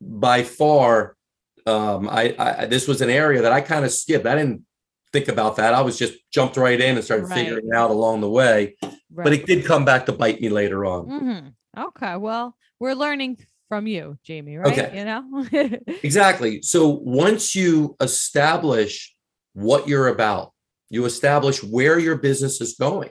by 0.00 0.42
far, 0.42 1.16
um, 1.66 2.08
I, 2.08 2.34
I 2.38 2.66
this 2.66 2.88
was 2.88 3.00
an 3.00 3.10
area 3.10 3.42
that 3.42 3.52
I 3.52 3.60
kind 3.60 3.84
of 3.84 3.92
skipped. 3.92 4.26
I 4.26 4.34
didn't 4.34 4.64
think 5.12 5.28
about 5.28 5.56
that. 5.56 5.74
I 5.74 5.80
was 5.82 5.98
just 5.98 6.14
jumped 6.32 6.56
right 6.56 6.80
in 6.80 6.96
and 6.96 7.04
started 7.04 7.26
Right. 7.28 7.40
figuring 7.40 7.68
it 7.68 7.74
out 7.76 7.90
along 7.90 8.20
the 8.20 8.30
way. 8.30 8.76
But 9.10 9.32
it 9.32 9.44
did 9.46 9.64
come 9.64 9.84
back 9.84 10.06
to 10.06 10.12
bite 10.12 10.40
me 10.40 10.48
later 10.48 10.84
on. 10.86 11.06
Mhm. 11.06 11.52
Okay. 11.88 12.16
Well, 12.16 12.56
we're 12.78 12.94
learning 12.94 13.38
from 13.68 13.86
you, 13.86 14.16
Jamie, 14.24 14.56
right? 14.56 14.72
Okay. 14.72 14.98
You 14.98 15.04
know? 15.04 15.78
Exactly. 16.02 16.62
So 16.62 16.88
once 16.88 17.54
you 17.54 17.96
establish 18.00 19.14
what 19.52 19.86
you're 19.88 20.08
about, 20.08 20.52
you 20.88 21.04
establish 21.04 21.62
where 21.62 21.98
your 21.98 22.16
business 22.16 22.60
is 22.60 22.74
going. 22.74 23.10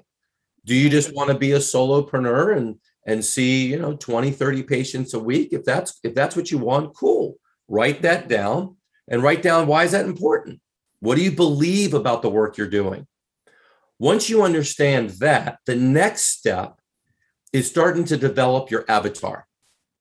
Do 0.66 0.76
you 0.76 0.90
just 0.90 1.14
want 1.14 1.30
to 1.30 1.38
be 1.38 1.52
a 1.54 1.60
solopreneur 1.60 2.56
and 2.58 2.76
and 3.10 3.26
see, 3.26 3.66
you 3.66 3.80
know, 3.80 3.96
20, 3.96 4.30
30 4.32 4.64
patients 4.64 5.14
a 5.16 5.20
week? 5.20 5.50
If 5.52 5.66
that's 5.66 6.00
if 6.04 6.14
that's 6.14 6.36
what 6.36 6.52
you 6.52 6.60
want, 6.60 6.96
cool. 6.96 7.38
Write 7.68 8.04
that 8.04 8.28
down 8.28 8.78
and 9.08 9.24
write 9.24 9.42
down 9.42 9.68
why 9.68 9.84
is 9.84 9.92
that 9.92 10.06
important? 10.06 10.62
What 11.00 11.16
do 11.16 11.24
you 11.24 11.32
believe 11.32 11.94
about 11.94 12.22
the 12.22 12.30
work 12.30 12.58
you're 12.58 12.68
doing? 12.68 13.08
Once 13.98 14.30
you 14.30 14.44
understand 14.44 15.10
that, 15.22 15.58
the 15.66 15.76
next 15.76 16.38
step 16.38 16.80
is 17.52 17.68
starting 17.68 18.06
to 18.06 18.18
develop 18.18 18.70
your 18.70 18.86
avatar. 18.88 19.48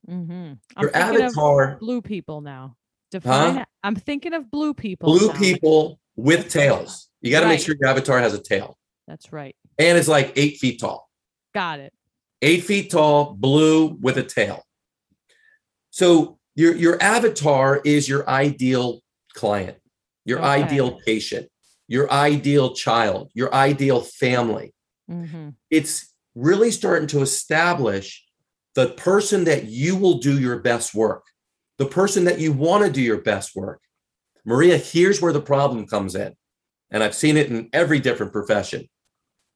mm-hmm. 0.08 0.52
Your 0.80 0.94
avatar 0.94 1.78
blue 1.80 2.02
people 2.02 2.42
now. 2.42 2.76
Define. 3.10 3.58
it. 3.58 3.68
I'm 3.82 3.96
thinking 3.96 4.34
of 4.34 4.50
blue 4.50 4.74
people. 4.74 5.16
blue 5.16 5.28
now. 5.28 5.38
people 5.38 5.98
with 6.14 6.50
tails. 6.50 7.08
You 7.22 7.30
got 7.30 7.40
to 7.40 7.48
make 7.48 7.60
sure 7.60 7.74
your 7.80 7.88
avatar 7.88 8.18
has 8.18 8.34
a 8.34 8.42
tail 8.42 8.76
That's 9.06 9.32
right. 9.32 9.56
and 9.78 9.96
it's 9.96 10.08
like 10.08 10.34
eight 10.36 10.58
feet 10.58 10.80
tall. 10.80 11.08
Got 11.54 11.80
it. 11.80 11.92
Eight 12.40 12.64
feet 12.64 12.90
tall, 12.90 13.34
blue 13.34 13.96
with 14.00 14.16
a 14.16 14.22
tail. 14.22 14.62
So 15.90 16.38
your 16.54 16.74
your 16.76 17.02
avatar 17.02 17.80
is 17.84 18.08
your 18.08 18.28
ideal 18.28 19.00
client, 19.34 19.78
your 20.24 20.38
Okay. 20.38 20.62
ideal 20.62 21.00
patient, 21.04 21.48
your 21.88 22.10
ideal 22.12 22.74
child, 22.74 23.30
your 23.34 23.52
ideal 23.54 24.00
family. 24.02 24.74
hmm 25.08 25.50
It's 25.70 26.12
really 26.34 26.70
starting 26.70 27.08
to 27.08 27.20
establish 27.20 28.24
the 28.74 28.88
person 28.90 29.44
that 29.44 29.64
you 29.64 29.96
will 29.96 30.18
do 30.18 30.38
your 30.38 30.60
best 30.60 30.94
work, 30.94 31.24
the 31.78 31.86
person 31.86 32.24
that 32.24 32.38
you 32.38 32.52
want 32.52 32.84
to 32.84 32.92
do 32.92 33.02
your 33.02 33.20
best 33.20 33.56
work. 33.56 33.80
Maria, 34.44 34.76
here's 34.78 35.20
where 35.20 35.32
the 35.32 35.40
problem 35.40 35.86
comes 35.86 36.14
in. 36.14 36.34
And 36.90 37.02
I've 37.02 37.14
seen 37.14 37.36
it 37.36 37.50
in 37.50 37.68
every 37.72 37.98
different 37.98 38.32
profession. 38.32 38.88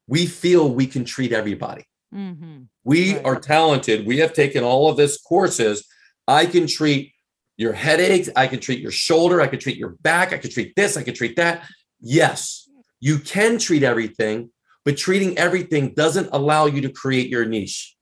We 0.06 0.26
feel 0.26 0.68
we 0.68 0.86
can 0.86 1.04
treat 1.04 1.32
everybody. 1.32 1.84
hmm 2.12 2.62
We 2.84 3.14
Right. 3.14 3.24
are 3.24 3.38
talented. 3.38 4.06
We 4.06 4.18
have 4.18 4.32
taken 4.32 4.64
all 4.64 4.88
of 4.90 4.96
this 4.96 5.20
courses. 5.20 5.86
I 6.26 6.46
can 6.46 6.66
treat 6.66 7.12
your 7.56 7.72
headaches. 7.72 8.28
I 8.34 8.46
can 8.46 8.60
treat 8.60 8.80
your 8.80 8.90
shoulder. 8.90 9.40
I 9.40 9.46
can 9.46 9.58
treat 9.58 9.76
your 9.76 9.96
back. 10.02 10.32
I 10.32 10.38
can 10.38 10.50
treat 10.50 10.74
this. 10.74 10.96
I 10.96 11.02
can 11.02 11.14
treat 11.14 11.36
that. 11.36 11.66
Yes, 12.00 12.68
you 13.00 13.18
can 13.18 13.58
treat 13.58 13.82
everything, 13.82 14.50
but 14.84 14.96
treating 14.96 15.38
everything 15.38 15.94
doesn't 15.94 16.28
allow 16.32 16.66
you 16.66 16.80
to 16.82 16.88
create 16.88 17.28
your 17.28 17.44
niche. 17.44 17.94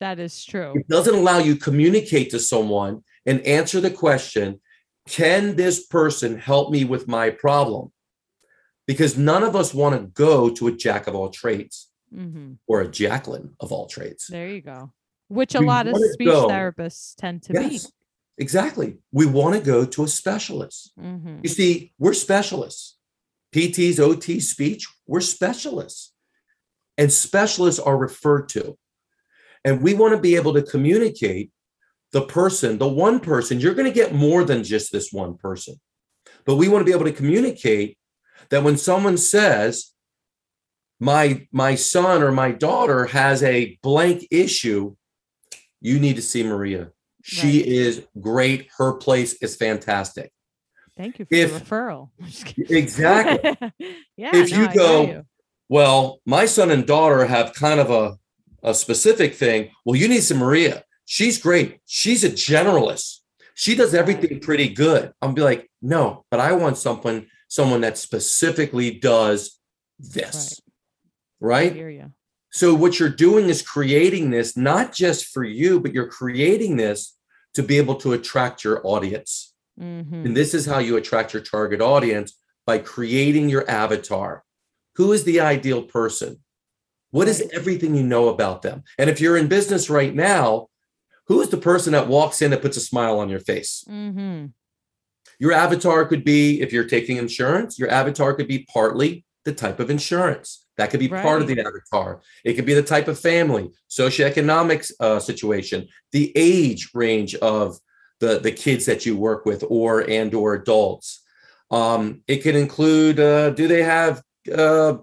That 0.00 0.18
is 0.18 0.44
true. 0.44 0.74
It 0.76 0.88
doesn't 0.88 1.14
allow 1.14 1.38
you 1.38 1.54
to 1.54 1.60
communicate 1.60 2.30
to 2.30 2.38
someone 2.38 3.02
and 3.26 3.40
answer 3.40 3.80
the 3.80 3.90
question, 3.90 4.60
can 5.08 5.56
this 5.56 5.86
person 5.86 6.38
help 6.38 6.70
me 6.70 6.84
with 6.84 7.08
my 7.08 7.30
problem? 7.30 7.90
Because 8.86 9.18
none 9.18 9.42
of 9.42 9.56
us 9.56 9.74
want 9.74 9.96
to 10.00 10.06
go 10.06 10.50
to 10.50 10.68
a 10.68 10.72
jack 10.72 11.06
of 11.06 11.14
all 11.14 11.30
trades 11.30 11.87
hmm 12.12 12.52
or 12.66 12.80
a 12.82 12.88
Jacqueline 12.88 13.54
of 13.60 13.72
all 13.72 13.86
trades. 13.86 14.26
There 14.28 14.48
you 14.48 14.60
go. 14.60 14.92
Which 15.28 15.54
a 15.54 15.60
We 15.60 15.66
lot 15.66 15.86
of 15.86 15.96
speech 16.12 16.26
go- 16.28 16.48
therapists 16.48 17.14
tend 17.16 17.42
to 17.44 17.52
Yes, 17.54 17.90
exactly. 18.38 18.98
We 19.12 19.26
want 19.26 19.54
to 19.56 19.60
go 19.60 19.84
to 19.84 20.04
a 20.04 20.08
specialist. 20.08 20.92
be. 20.96 21.02
hmm 21.02 21.38
You 21.42 21.48
see, 21.48 21.92
we're 21.98 22.14
specialists. 22.14 22.96
PTs, 23.54 23.98
OT, 23.98 24.40
speech, 24.40 24.86
we're 25.06 25.20
specialists. 25.22 26.12
And 26.96 27.12
specialists 27.12 27.80
are 27.80 27.96
referred 27.96 28.48
to. 28.50 28.76
And 29.64 29.82
we 29.82 29.94
want 29.94 30.14
to 30.14 30.20
be 30.20 30.36
able 30.36 30.54
to 30.54 30.62
communicate 30.62 31.50
the 32.12 32.22
person, 32.22 32.78
the 32.78 32.88
one 32.88 33.20
person. 33.20 33.60
You're 33.60 33.74
going 33.74 33.86
to 33.92 33.94
get 33.94 34.14
more 34.14 34.44
than 34.44 34.64
just 34.64 34.92
this 34.92 35.12
one 35.12 35.36
person. 35.36 35.76
But 36.44 36.56
we 36.56 36.68
want 36.68 36.80
to 36.80 36.90
be 36.90 36.96
able 36.96 37.04
to 37.04 37.12
communicate 37.12 37.98
that 38.50 38.62
when 38.64 38.76
someone 38.78 39.16
says, 39.18 39.92
my 41.00 41.46
my 41.52 41.74
son 41.74 42.22
or 42.22 42.32
my 42.32 42.50
daughter 42.52 43.06
has 43.06 43.42
a 43.42 43.78
blank 43.82 44.26
issue, 44.30 44.96
you 45.80 45.98
need 45.98 46.16
to 46.16 46.22
see 46.22 46.42
Maria. 46.42 46.90
She 47.22 47.58
Right. 47.58 47.66
is 47.68 48.02
great. 48.20 48.68
Her 48.78 48.94
place 48.94 49.34
is 49.42 49.56
fantastic. 49.56 50.32
Thank 50.96 51.18
you 51.18 51.26
for 51.26 51.34
If- 51.34 51.52
the 51.52 51.60
referral. 51.64 52.10
I'm 52.20 52.26
just 52.28 52.46
kidding. 52.46 52.76
Exactly. 52.76 53.56
yeah. 54.16 54.30
If 54.34 54.50
no, 54.50 54.60
you 54.62 54.74
go- 54.74 55.06
you. 55.06 55.22
Well, 55.68 56.20
my 56.24 56.46
son 56.46 56.70
and 56.70 56.86
daughter 56.86 57.26
have 57.26 57.52
kind 57.52 57.78
of 57.78 57.90
a, 57.90 58.16
a 58.62 58.72
specific 58.74 59.34
thing. 59.34 59.70
Well, 59.84 59.96
you 59.96 60.08
need 60.08 60.22
some 60.22 60.38
Maria. 60.38 60.82
She's 61.04 61.38
great. 61.38 61.80
She's 61.86 62.24
a 62.24 62.30
generalist. 62.30 63.18
She 63.54 63.74
does 63.74 63.92
everything 63.94 64.40
pretty 64.40 64.70
good. 64.70 65.12
I'll 65.20 65.32
be 65.32 65.42
like, 65.42 65.70
no, 65.82 66.24
but 66.30 66.40
I 66.40 66.52
want 66.52 66.78
someone, 66.78 67.26
someone 67.48 67.82
that 67.82 67.98
specifically 67.98 68.92
does 68.98 69.58
this. 69.98 70.58
I 70.58 70.67
Right. 71.40 71.72
So 72.50 72.74
what 72.74 72.98
you're 72.98 73.08
doing 73.10 73.48
is 73.48 73.62
creating 73.62 74.30
this 74.30 74.56
not 74.56 74.94
just 74.94 75.26
for 75.26 75.44
you, 75.44 75.80
but 75.80 75.92
you're 75.92 76.08
creating 76.08 76.76
this 76.76 77.16
to 77.54 77.62
be 77.62 77.76
able 77.78 77.96
to 77.96 78.12
attract 78.12 78.64
your 78.64 78.80
audience. 78.86 79.54
hmm 79.78 80.02
And 80.24 80.36
this 80.36 80.54
is 80.54 80.66
how 80.66 80.78
you 80.78 80.96
attract 80.96 81.32
your 81.32 81.42
target 81.42 81.80
audience 81.80 82.38
by 82.66 82.78
creating 82.78 83.48
your 83.48 83.68
avatar. 83.70 84.44
Who 84.96 85.12
is 85.12 85.24
the 85.24 85.40
ideal 85.40 85.82
person? 85.82 86.42
What 87.10 87.28
is 87.28 87.48
everything 87.52 87.94
you 87.94 88.02
know 88.02 88.28
about 88.28 88.62
them? 88.62 88.82
And 88.98 89.08
if 89.08 89.20
you're 89.20 89.36
in 89.36 89.48
business 89.48 89.88
right 89.88 90.14
now, 90.14 90.68
who 91.26 91.40
is 91.40 91.48
the 91.50 91.56
person 91.56 91.92
that 91.92 92.08
walks 92.08 92.42
in 92.42 92.50
that 92.50 92.62
puts 92.62 92.76
a 92.76 92.80
smile 92.80 93.18
on 93.18 93.28
your 93.28 93.40
face? 93.40 93.84
hmm 93.86 94.46
Your 95.38 95.52
avatar 95.52 96.04
could 96.06 96.24
be, 96.24 96.60
if 96.60 96.72
you're 96.72 96.84
taking 96.88 97.16
insurance, 97.16 97.78
your 97.78 97.90
avatar 97.90 98.34
could 98.34 98.48
be 98.48 98.66
partly 98.72 99.24
the 99.44 99.52
type 99.54 99.78
of 99.80 99.90
insurance. 99.90 100.66
That 100.78 100.90
could 100.90 101.00
be 101.00 101.08
part 101.08 101.42
of 101.42 101.48
the 101.48 101.60
avatar. 101.60 102.22
It 102.44 102.54
could 102.54 102.64
be 102.64 102.72
the 102.72 102.82
type 102.82 103.08
of 103.08 103.18
family, 103.18 103.70
socioeconomic 103.90 104.90
uh, 105.00 105.18
situation, 105.18 105.88
the 106.12 106.32
age 106.34 106.90
range 106.94 107.34
of 107.34 107.78
the, 108.20 108.38
the 108.38 108.52
kids 108.52 108.86
that 108.86 109.04
you 109.04 109.16
work 109.16 109.44
with 109.44 109.64
or 109.68 110.08
and 110.08 110.32
or 110.32 110.54
adults. 110.54 111.22
Um, 111.70 112.22
it 112.26 112.38
can 112.42 112.56
include, 112.56 113.20
uh, 113.20 113.50
do 113.50 113.68
they 113.68 113.82
have 113.82 114.22
uh, 114.52 114.98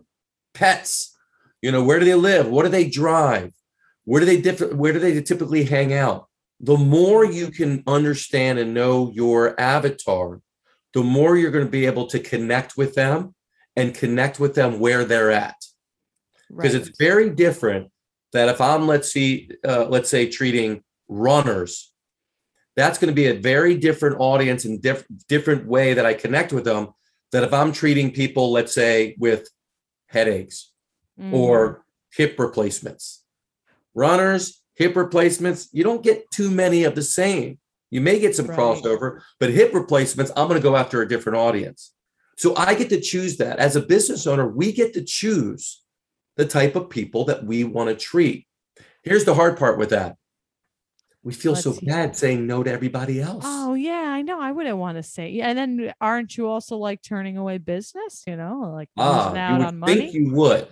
pets? 0.54 1.16
You 1.62 1.72
know, 1.72 1.84
where 1.84 2.00
do 2.00 2.06
they 2.06 2.16
live? 2.16 2.48
What 2.48 2.64
do 2.64 2.70
they 2.70 2.90
drive? 2.90 3.54
Where 4.06 4.20
do 4.20 4.26
they 4.26 4.42
differ? 4.42 4.76
Where 4.76 4.94
do 4.94 5.00
they 5.00 5.22
typically 5.22 5.66
hang 5.66 5.94
out? 5.94 6.28
the 6.60 6.78
more 6.78 7.26
you 7.26 7.50
can 7.52 7.84
understand 7.86 8.60
and 8.60 8.74
know 8.74 9.12
your 9.14 9.60
avatar, 9.60 10.42
the 10.94 11.04
more 11.04 11.38
you're 11.38 11.52
going 11.52 11.66
to 11.66 11.72
be 11.72 11.86
able 11.86 12.08
to 12.08 12.20
connect 12.20 12.78
with 12.78 12.96
them 12.96 13.36
and 13.76 13.94
connect 13.94 14.40
with 14.40 14.56
them 14.56 14.80
where 14.80 15.04
they're 15.04 15.32
at. 15.32 15.56
Because 16.56 16.74
Right. 16.74 16.88
it's 16.88 16.98
very 16.98 17.30
different 17.30 17.92
that 18.34 18.50
if 18.50 18.62
I'm 18.62 18.88
let's 18.88 19.12
see, 19.12 19.50
uh, 19.68 19.86
let's 19.90 20.10
say 20.10 20.30
treating 20.30 20.84
runners, 21.08 21.94
that's 22.76 22.98
going 22.98 23.10
to 23.12 23.16
be 23.16 23.28
a 23.28 23.34
very 23.34 23.76
different 23.76 24.18
audience 24.20 24.66
and 24.66 24.82
diff- 24.82 25.06
different 25.30 25.66
way 25.68 25.94
that 25.94 26.06
I 26.06 26.14
connect 26.14 26.52
with 26.52 26.66
them. 26.66 26.90
That 27.32 27.44
if 27.44 27.54
I'm 27.54 27.72
treating 27.72 28.12
people, 28.12 28.52
let's 28.52 28.74
say 28.74 29.16
with 29.20 29.50
headaches 30.08 30.72
Mhm. 31.20 31.34
or 31.34 31.86
hip 32.14 32.38
replacements. 32.40 33.24
Runners, 33.94 34.62
hip 34.76 34.96
replacements, 34.96 35.70
you 35.72 35.84
don't 35.84 36.04
get 36.04 36.30
too 36.32 36.52
many 36.52 36.84
of 36.84 36.96
the 36.96 37.02
same. 37.04 37.60
You 37.92 38.02
may 38.02 38.20
get 38.20 38.36
some 38.36 38.48
Right. 38.48 38.58
crossover, 38.58 39.22
but 39.40 39.50
hip 39.52 39.74
replacements, 39.74 40.32
I'm 40.36 40.48
going 40.48 40.60
to 40.60 40.64
go 40.70 40.76
after 40.76 41.02
a 41.02 41.08
different 41.08 41.38
audience. 41.38 41.94
So 42.38 42.54
I 42.58 42.74
get 42.76 42.90
to 42.90 43.00
choose 43.00 43.38
that. 43.38 43.60
As 43.60 43.78
a 43.78 43.82
business 43.82 44.28
owner, 44.28 44.48
we 44.48 44.74
get 44.74 44.94
to 44.96 45.02
choose 45.04 45.82
the 46.38 46.46
type 46.46 46.76
of 46.76 46.90
people 46.90 47.26
that 47.26 47.46
we 47.46 47.64
want 47.64 47.90
to 47.90 47.96
treat. 47.96 48.48
Here's 49.04 49.26
the 49.26 49.36
hard 49.36 49.58
part 49.58 49.78
with 49.78 49.90
that. 49.90 50.18
We 51.24 51.34
feel 51.34 51.56
so 51.56 51.72
Let's 51.72 51.82
hear 51.82 51.94
bad 51.94 52.16
saying 52.16 52.46
no 52.46 52.62
to 52.62 52.72
everybody 52.72 53.20
else. 53.20 53.44
Oh 53.48 53.74
yeah, 53.74 53.94
I 53.94 54.22
know. 54.22 54.40
I 54.40 54.52
wouldn't 54.52 54.78
want 54.78 54.98
to 54.98 55.04
say. 55.04 55.30
Yeah, 55.30 55.48
and 55.48 55.58
then 55.58 55.94
aren't 56.00 56.38
you 56.38 56.48
also 56.48 56.78
like 56.78 57.02
turning 57.02 57.38
away 57.38 57.58
business? 57.58 58.24
You 58.28 58.36
know, 58.36 58.72
like 58.74 58.90
ah, 58.96 59.36
out 59.36 59.60
you 59.60 59.66
on 59.66 59.80
would 59.80 59.88
think 59.88 60.00
money. 60.00 60.12
you 60.12 60.34
would. 60.36 60.68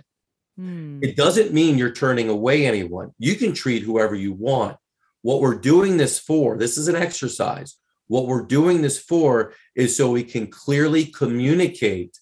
Hmm. 0.56 1.00
It 1.02 1.16
doesn't 1.16 1.52
mean 1.52 1.76
you're 1.76 1.90
turning 1.90 2.28
away 2.28 2.66
anyone. 2.66 3.12
You 3.18 3.34
can 3.34 3.52
treat 3.52 3.82
whoever 3.82 4.14
you 4.14 4.32
want. 4.32 4.76
What 5.22 5.40
we're 5.40 5.58
doing 5.58 5.96
this 5.96 6.20
for, 6.20 6.56
this 6.56 6.78
is 6.78 6.86
an 6.86 6.94
exercise. 6.96 7.76
What 8.06 8.26
we're 8.26 8.42
doing 8.42 8.82
this 8.82 8.98
for 8.98 9.54
is 9.74 9.96
so 9.96 10.10
we 10.10 10.22
can 10.22 10.46
clearly 10.46 11.06
communicate 11.06 12.18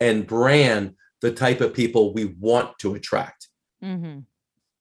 and 0.00 0.26
brand 0.26 0.94
the 1.20 1.32
type 1.32 1.60
of 1.60 1.74
people 1.74 2.12
we 2.12 2.26
want 2.26 2.78
to 2.78 2.94
attract. 2.94 3.48
Mm-hmm. 3.82 4.20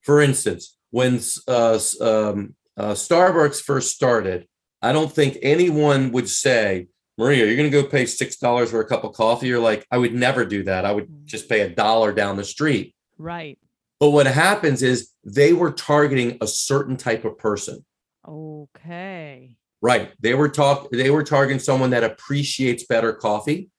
For 0.02 0.22
instance, 0.22 0.78
when 0.92 1.20
uh, 1.48 1.80
um, 2.02 2.56
uh, 2.78 2.94
Starbucks 2.94 3.62
first 3.62 3.96
started, 3.96 4.48
I 4.82 4.92
don't 4.92 5.12
think 5.12 5.38
anyone 5.42 6.12
would 6.12 6.30
say, 6.30 6.88
Maria, 7.18 7.46
you're 7.46 7.56
going 7.56 7.70
to 7.72 7.82
go 7.82 7.88
pay 7.88 8.04
$6 8.04 8.68
for 8.68 8.80
a 8.80 8.88
cup 8.88 9.04
of 9.04 9.14
coffee. 9.14 9.48
You're 9.48 9.60
like, 9.60 9.86
I 9.92 9.98
would 9.98 10.14
never 10.14 10.46
do 10.46 10.64
that. 10.64 10.86
I 10.86 10.92
would 10.92 11.26
just 11.26 11.50
pay 11.50 11.62
a 11.62 11.70
dollar 11.70 12.14
down 12.14 12.38
the 12.38 12.44
street. 12.44 12.96
Right. 13.18 13.58
But 14.00 14.12
what 14.12 14.28
happens 14.28 14.84
is 14.84 15.10
they 15.24 15.54
were 15.54 15.72
targeting 15.72 16.38
a 16.42 16.48
certain 16.48 16.98
type 16.98 17.26
of 17.26 17.38
person. 17.40 17.84
Okay. 18.28 19.58
Right. 19.82 20.12
They 20.20 20.34
were 20.34 20.50
talk 20.50 20.90
they 20.92 21.10
were 21.10 21.24
targeting 21.24 21.60
someone 21.60 21.92
that 21.92 22.04
appreciates 22.04 22.86
better 22.86 23.14
coffee 23.14 23.70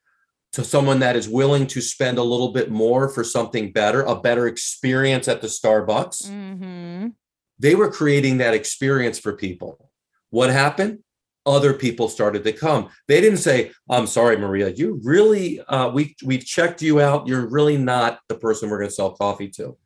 to 0.53 0.65
someone 0.65 1.01
that 1.01 1.17
is 1.17 1.29
willing 1.29 1.67
to 1.69 1.81
spend 1.81 2.19
a 2.19 2.23
little 2.23 2.53
bit 2.53 2.71
more 2.71 3.09
for 3.09 3.23
something 3.23 3.73
better, 3.73 4.03
a 4.03 4.19
better 4.19 4.47
experience 4.47 5.29
at 5.29 5.41
the 5.41 5.47
Starbucks. 5.47 6.31
Mm-hmm. 6.31 7.09
They 7.59 7.75
were 7.75 7.91
creating 7.91 8.39
that 8.39 8.55
experience 8.55 9.19
for 9.19 9.35
people. 9.35 9.91
What 10.31 10.51
happened? 10.51 11.01
Other 11.45 11.73
people 11.73 12.09
started 12.09 12.45
to 12.45 12.53
come. 12.53 12.89
They 13.09 13.21
didn't 13.21 13.39
say, 13.39 13.73
"I'm 13.89 14.07
sorry, 14.07 14.37
Maria, 14.37 14.69
you 14.69 15.01
really 15.03 15.61
uh, 15.61 15.91
we 15.91 16.15
we've 16.25 16.45
checked 16.45 16.83
you 16.83 17.01
out. 17.01 17.27
You're 17.27 17.49
really 17.49 17.79
not 17.79 18.21
the 18.29 18.35
person 18.35 18.69
we're 18.69 18.79
going 18.79 18.91
to 18.91 18.95
sell 18.95 19.13
coffee 19.13 19.49
to." 19.51 19.77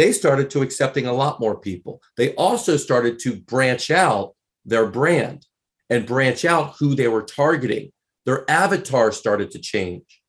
they 0.00 0.12
started 0.12 0.48
to 0.50 0.62
accepting 0.62 1.06
a 1.06 1.12
lot 1.12 1.40
more 1.40 1.58
people. 1.58 2.00
They 2.16 2.34
also 2.34 2.78
started 2.78 3.18
to 3.18 3.36
branch 3.36 3.90
out 3.90 4.34
their 4.64 4.86
brand 4.86 5.44
and 5.90 6.06
branch 6.06 6.46
out 6.46 6.76
who 6.78 6.94
they 6.94 7.06
were 7.06 7.22
targeting. 7.22 7.90
Their 8.26 8.48
avatar 8.50 9.12
started 9.12 9.50
to 9.52 9.58
change. 9.58 10.20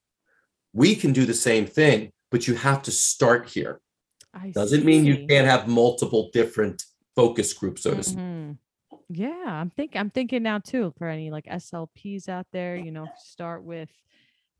We 0.74 0.96
can 0.96 1.12
do 1.12 1.26
the 1.26 1.34
same 1.34 1.66
thing, 1.66 2.12
but 2.30 2.48
you 2.48 2.56
have 2.56 2.82
to 2.84 2.92
start 2.92 3.50
here. 3.50 3.82
I 4.34 4.52
Doesn't 4.52 4.86
mean 4.86 5.06
you 5.06 5.28
can't 5.28 5.48
have 5.48 5.68
multiple 5.68 6.30
different 6.32 6.84
focus 7.16 7.54
groups, 7.54 7.84
so 7.84 7.94
to 7.94 8.04
speak. 8.04 8.18
Mhm. 8.18 8.58
Yeah, 9.10 9.44
I'm 9.46 9.70
thinking. 9.70 10.00
I'm 10.00 10.10
thinking 10.10 10.44
now 10.44 10.60
too 10.60 10.94
for 10.98 11.08
any 11.08 11.32
like 11.32 11.46
SLPs 11.46 12.30
out 12.30 12.48
there. 12.54 12.78
You 12.78 12.92
know, 12.92 13.10
start 13.18 13.64
with 13.64 13.90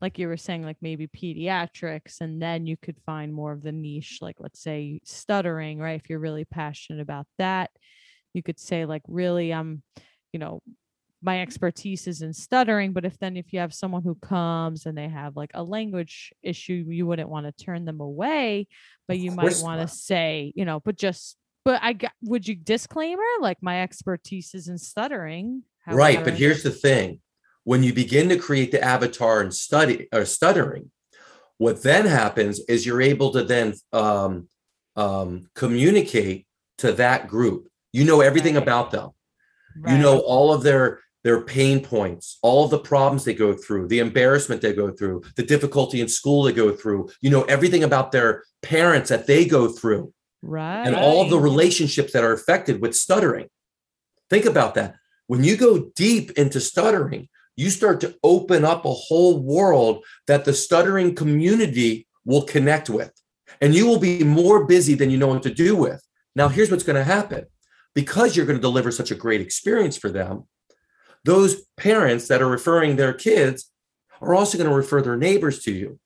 like 0.02 0.18
you 0.18 0.26
were 0.26 0.36
saying, 0.36 0.64
like 0.64 0.76
maybe 0.82 1.06
pediatrics, 1.06 2.20
and 2.20 2.42
then 2.42 2.66
you 2.66 2.76
could 2.76 2.98
find 3.06 3.32
more 3.32 3.52
of 3.52 3.62
the 3.62 3.72
niche, 3.72 4.18
like 4.20 4.36
let's 4.40 4.60
say 4.60 5.00
stuttering, 5.04 5.78
right? 5.78 5.98
If 6.00 6.10
you're 6.10 6.18
really 6.18 6.44
passionate 6.44 7.00
about 7.00 7.26
that, 7.38 7.70
you 8.34 8.42
could 8.42 8.58
say 8.58 8.84
like 8.84 9.02
really, 9.08 9.54
I'm, 9.54 9.82
you 10.32 10.40
know, 10.40 10.60
my 11.22 11.40
expertise 11.40 12.06
is 12.06 12.22
in 12.22 12.32
stuttering. 12.32 12.92
But 12.92 13.04
if 13.04 13.18
then 13.18 13.36
if 13.36 13.52
you 13.52 13.60
have 13.60 13.72
someone 13.72 14.02
who 14.02 14.16
comes 14.16 14.86
and 14.86 14.96
they 14.98 15.08
have 15.08 15.36
like 15.36 15.52
a 15.54 15.62
language 15.62 16.32
issue, 16.42 16.84
you 16.88 17.06
wouldn't 17.06 17.28
want 17.28 17.46
to 17.46 17.64
turn 17.64 17.84
them 17.84 18.00
away, 18.00 18.66
but 19.06 19.16
Of 19.16 19.22
you 19.22 19.30
might 19.30 19.60
want 19.62 19.80
to 19.80 19.88
say, 19.88 20.52
you 20.56 20.64
know, 20.64 20.80
but 20.80 20.96
just 20.96 21.36
but 21.64 21.80
I 21.82 21.92
got 21.92 22.12
would 22.22 22.48
you 22.48 22.56
disclaimer 22.56 23.22
like 23.40 23.58
my 23.62 23.82
expertise 23.82 24.54
is 24.54 24.68
in 24.68 24.78
stuttering. 24.78 25.62
Right, 25.86 26.14
however- 26.16 26.30
but 26.30 26.38
here's 26.38 26.62
the 26.62 26.70
thing. 26.70 27.20
When 27.64 27.84
you 27.84 27.92
begin 27.92 28.28
to 28.30 28.36
create 28.36 28.72
the 28.72 28.82
avatar 28.82 29.40
and 29.40 29.54
study 29.54 30.08
or 30.12 30.24
stuttering, 30.24 30.90
what 31.58 31.84
then 31.84 32.06
happens 32.06 32.58
is 32.68 32.84
you're 32.84 33.00
able 33.00 33.30
to 33.34 33.44
then 33.44 33.74
um, 33.92 34.48
um, 34.96 35.48
communicate 35.54 36.46
to 36.78 36.92
that 36.94 37.28
group. 37.28 37.68
You 37.92 38.04
know 38.04 38.20
everything 38.20 38.54
Right. 38.54 38.62
about 38.64 38.90
them. 38.90 39.10
You 39.86 39.98
know 39.98 40.18
all 40.18 40.52
of 40.52 40.64
their 40.64 41.00
their 41.24 41.40
pain 41.40 41.82
points, 41.82 42.38
all 42.42 42.68
the 42.68 42.78
problems 42.78 43.24
they 43.24 43.34
go 43.34 43.54
through, 43.54 43.88
the 43.88 44.00
embarrassment 44.00 44.60
they 44.60 44.72
go 44.72 44.90
through, 44.90 45.22
the 45.36 45.42
difficulty 45.42 46.00
in 46.00 46.08
school 46.08 46.42
they 46.42 46.52
go 46.52 46.72
through. 46.72 47.10
You 47.20 47.30
know 47.30 47.42
everything 47.44 47.84
about 47.84 48.12
their 48.12 48.44
parents 48.62 49.08
that 49.10 49.26
they 49.26 49.44
go 49.44 49.68
through 49.68 50.12
right 50.42 50.86
and 50.86 50.96
all 50.96 51.28
the 51.28 51.38
relationships 51.38 52.12
that 52.12 52.24
are 52.24 52.32
affected 52.32 52.80
with 52.80 52.94
stuttering. 52.94 53.48
Think 54.30 54.44
about 54.44 54.74
that. 54.74 54.96
When 55.26 55.44
you 55.44 55.56
go 55.56 55.90
deep 55.94 56.32
into 56.32 56.60
stuttering, 56.60 57.28
you 57.56 57.70
start 57.70 58.00
to 58.00 58.16
open 58.22 58.64
up 58.64 58.84
a 58.84 58.92
whole 58.92 59.38
world 59.38 60.04
that 60.26 60.44
the 60.44 60.54
stuttering 60.54 61.14
community 61.14 62.06
will 62.24 62.42
connect 62.42 62.88
with. 62.88 63.12
And 63.60 63.74
you 63.74 63.86
will 63.86 63.98
be 63.98 64.24
more 64.24 64.64
busy 64.64 64.94
than 64.94 65.10
you 65.10 65.18
know 65.18 65.28
what 65.28 65.42
to 65.42 65.54
do 65.54 65.76
with. 65.76 66.02
Now, 66.34 66.48
here's 66.48 66.70
what's 66.70 66.82
going 66.82 66.96
to 66.96 67.04
happen 67.04 67.46
because 67.94 68.34
you're 68.36 68.46
going 68.46 68.58
to 68.58 68.62
deliver 68.62 68.90
such 68.90 69.10
a 69.10 69.14
great 69.14 69.40
experience 69.40 69.96
for 69.96 70.08
them, 70.08 70.44
those 71.24 71.64
parents 71.76 72.28
that 72.28 72.42
are 72.42 72.48
referring 72.48 72.96
their 72.96 73.12
kids 73.12 73.70
are 74.20 74.34
also 74.34 74.58
going 74.58 74.68
to 74.68 74.76
refer 74.76 75.02
their 75.02 75.16
neighbors 75.16 75.62
to 75.64 75.72
you 75.72 75.98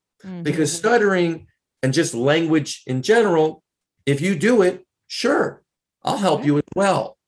because 0.43 0.71
Mhm. 0.71 0.77
stuttering 0.77 1.47
and 1.83 1.93
just 1.93 2.15
language 2.15 2.83
in 2.87 3.03
general, 3.03 3.63
if 4.07 4.21
you 4.21 4.35
do 4.37 4.63
it, 4.63 4.85
sure, 5.07 5.63
I'll 6.03 6.17
help 6.19 6.45
you 6.45 6.57
as 6.59 6.65
well. 6.75 7.19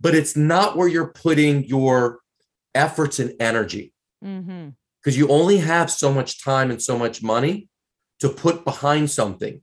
But 0.00 0.14
it's 0.14 0.36
not 0.36 0.76
where 0.76 0.88
you're 0.88 1.12
putting 1.12 1.64
your 1.64 2.20
efforts 2.74 3.18
and 3.18 3.34
energy 3.40 3.92
because 5.00 5.16
you 5.16 5.28
only 5.28 5.58
have 5.58 5.90
so 5.90 6.12
much 6.12 6.42
time 6.42 6.70
and 6.70 6.82
so 6.82 6.98
much 6.98 7.22
money 7.22 7.68
to 8.20 8.28
put 8.28 8.64
behind 8.64 9.10
something. 9.10 9.62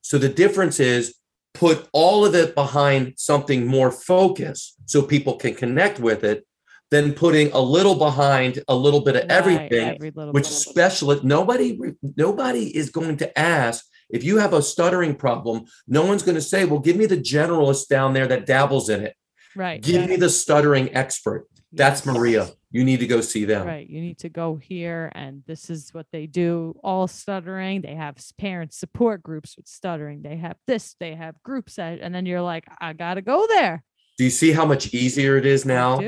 So 0.00 0.18
the 0.18 0.28
difference 0.28 0.78
is 0.80 1.14
put 1.54 1.88
all 1.92 2.24
of 2.24 2.34
it 2.34 2.54
behind 2.54 3.14
something 3.16 3.66
more 3.66 3.90
focused 3.90 4.76
so 4.86 5.02
people 5.02 5.36
can 5.36 5.54
connect 5.54 5.98
with 5.98 6.22
it 6.22 6.46
than 6.90 7.12
putting 7.12 7.50
a 7.52 7.60
little 7.60 7.96
behind 7.96 8.62
a 8.68 8.74
little 8.74 9.00
bit 9.00 9.16
of 9.16 9.22
Right, 9.22 9.30
everything 9.30 9.88
every 9.94 10.10
which 10.10 10.46
specialist 10.46 11.24
nobody 11.24 11.78
nobody 12.16 12.76
is 12.76 12.90
going 12.90 13.16
to 13.18 13.38
ask 13.38 13.84
if 14.08 14.22
you 14.22 14.38
have 14.38 14.52
a 14.52 14.62
stuttering 14.62 15.14
problem 15.14 15.64
no 15.86 16.04
one's 16.04 16.22
going 16.22 16.36
to 16.36 16.42
say 16.42 16.64
well 16.64 16.80
give 16.80 16.96
me 16.96 17.06
the 17.06 17.16
generalist 17.16 17.88
down 17.88 18.12
there 18.12 18.26
that 18.26 18.46
dabbles 18.46 18.88
in 18.88 19.02
it 19.02 19.14
right 19.54 19.82
give 19.82 20.08
me 20.08 20.16
the 20.16 20.30
stuttering 20.30 20.94
expert 20.94 21.46
that's 21.72 22.06
yes. 22.06 22.14
maria 22.14 22.48
you 22.76 22.84
need 22.84 23.00
to 23.00 23.06
go 23.06 23.22
see 23.22 23.46
them 23.46 23.66
Right. 23.66 23.88
You 23.88 24.02
need 24.02 24.18
to 24.18 24.28
go 24.28 24.56
here, 24.56 25.10
and 25.14 25.42
this 25.46 25.70
is 25.70 25.94
what 25.94 26.06
they 26.12 26.26
do. 26.26 26.78
All 26.84 27.08
stuttering. 27.08 27.80
They 27.80 27.94
have 27.94 28.18
parent 28.36 28.74
support 28.74 29.22
groups 29.22 29.56
with 29.56 29.66
stuttering. 29.66 30.20
They 30.20 30.36
have 30.36 30.56
this. 30.66 30.94
They 31.00 31.14
have 31.14 31.42
groups, 31.42 31.76
that, 31.76 32.00
and 32.02 32.14
then 32.14 32.26
you're 32.26 32.42
like, 32.42 32.64
I 32.78 32.92
gotta 32.92 33.22
go 33.22 33.46
there. 33.48 33.82
Do 34.18 34.24
you 34.24 34.30
see 34.30 34.52
how 34.52 34.64
much 34.64 34.94
easier 34.94 35.36
it 35.36 35.44
is 35.46 35.64
now 35.64 36.00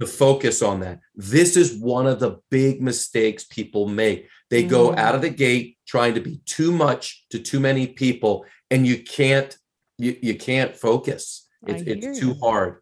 to 0.00 0.06
focus 0.06 0.62
on 0.62 0.80
that? 0.80 1.00
This 1.14 1.56
is 1.56 1.74
one 1.78 2.06
of 2.06 2.18
the 2.20 2.38
big 2.50 2.82
mistakes 2.82 3.44
people 3.44 3.86
make. 3.88 4.28
They 4.50 4.62
go 4.64 4.90
Mhm. 4.90 4.98
out 4.98 5.14
of 5.14 5.22
the 5.22 5.30
gate 5.30 5.78
trying 5.86 6.14
to 6.14 6.20
be 6.20 6.40
too 6.44 6.72
much 6.72 7.24
to 7.30 7.38
too 7.38 7.60
many 7.60 7.86
people 7.86 8.44
and 8.70 8.86
you 8.86 9.02
can't 9.02 9.56
you, 9.98 10.16
you 10.20 10.34
can't 10.34 10.74
focus. 10.74 11.46
I 11.68 11.72
it's, 11.72 11.82
it's 12.06 12.18
too 12.18 12.28
you. 12.28 12.34
hard. 12.42 12.80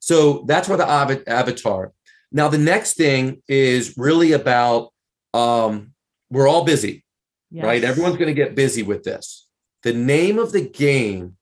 So 0.00 0.44
that's 0.48 0.68
where 0.68 0.78
the 0.78 0.84
ava- 0.84 1.22
avatar. 1.28 1.92
Now 2.32 2.48
the 2.48 2.58
next 2.58 2.94
thing 2.94 3.42
is 3.46 3.94
really 3.96 4.32
about 4.32 4.90
um 5.34 5.92
we're 6.30 6.48
all 6.48 6.64
busy 6.64 7.04
right? 7.66 7.84
Everyone's 7.84 8.16
going 8.16 8.34
to 8.34 8.42
get 8.42 8.54
busy 8.56 8.82
with 8.82 9.02
this. 9.04 9.46
The 9.82 9.92
name 9.92 10.38
of 10.38 10.52
the 10.52 10.62
game 10.66 11.36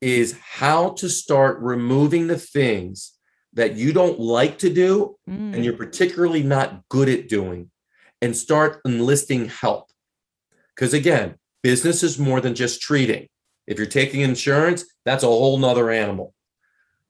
is 0.00 0.38
how 0.40 0.90
to 0.90 1.08
start 1.08 1.58
removing 1.60 2.26
the 2.26 2.38
things 2.38 3.14
that 3.54 3.74
you 3.74 3.92
don't 3.92 4.20
like 4.20 4.58
to 4.58 4.72
do 4.72 5.16
Mm, 5.28 5.54
and 5.54 5.64
you're 5.64 5.76
particularly 5.76 6.42
not 6.42 6.88
good 6.88 7.08
at 7.08 7.28
doing 7.28 7.70
and 8.22 8.36
start 8.36 8.80
enlisting 8.84 9.48
help. 9.48 9.90
Because 10.74 10.94
again, 10.94 11.36
business 11.62 12.02
is 12.02 12.18
more 12.18 12.40
than 12.40 12.54
just 12.54 12.80
treating. 12.80 13.28
If 13.66 13.78
you're 13.78 13.86
taking 13.86 14.22
insurance, 14.22 14.84
that's 15.04 15.24
a 15.24 15.26
whole 15.26 15.58
nother 15.58 15.90
animal, 15.90 16.34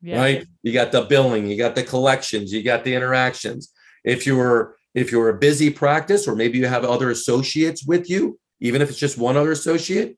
yeah. 0.03 0.19
right? 0.19 0.47
You 0.63 0.73
got 0.73 0.91
the 0.91 1.03
billing, 1.03 1.47
you 1.47 1.57
got 1.57 1.75
the 1.75 1.85
collections, 1.85 2.53
you 2.53 2.63
got 2.63 2.85
the 2.85 2.95
interactions. 2.95 3.73
If 4.05 4.27
you're 4.27 4.77
if 4.95 5.13
you're 5.13 5.29
a 5.29 5.39
busy 5.39 5.71
practice, 5.71 6.27
or 6.27 6.35
maybe 6.35 6.59
you 6.59 6.67
have 6.67 6.85
other 6.85 7.11
associates 7.11 7.85
with 7.85 8.11
you, 8.11 8.39
even 8.59 8.83
if 8.83 8.89
it's 8.89 8.99
just 8.99 9.19
one 9.19 9.37
other 9.37 9.53
associate, 9.53 10.17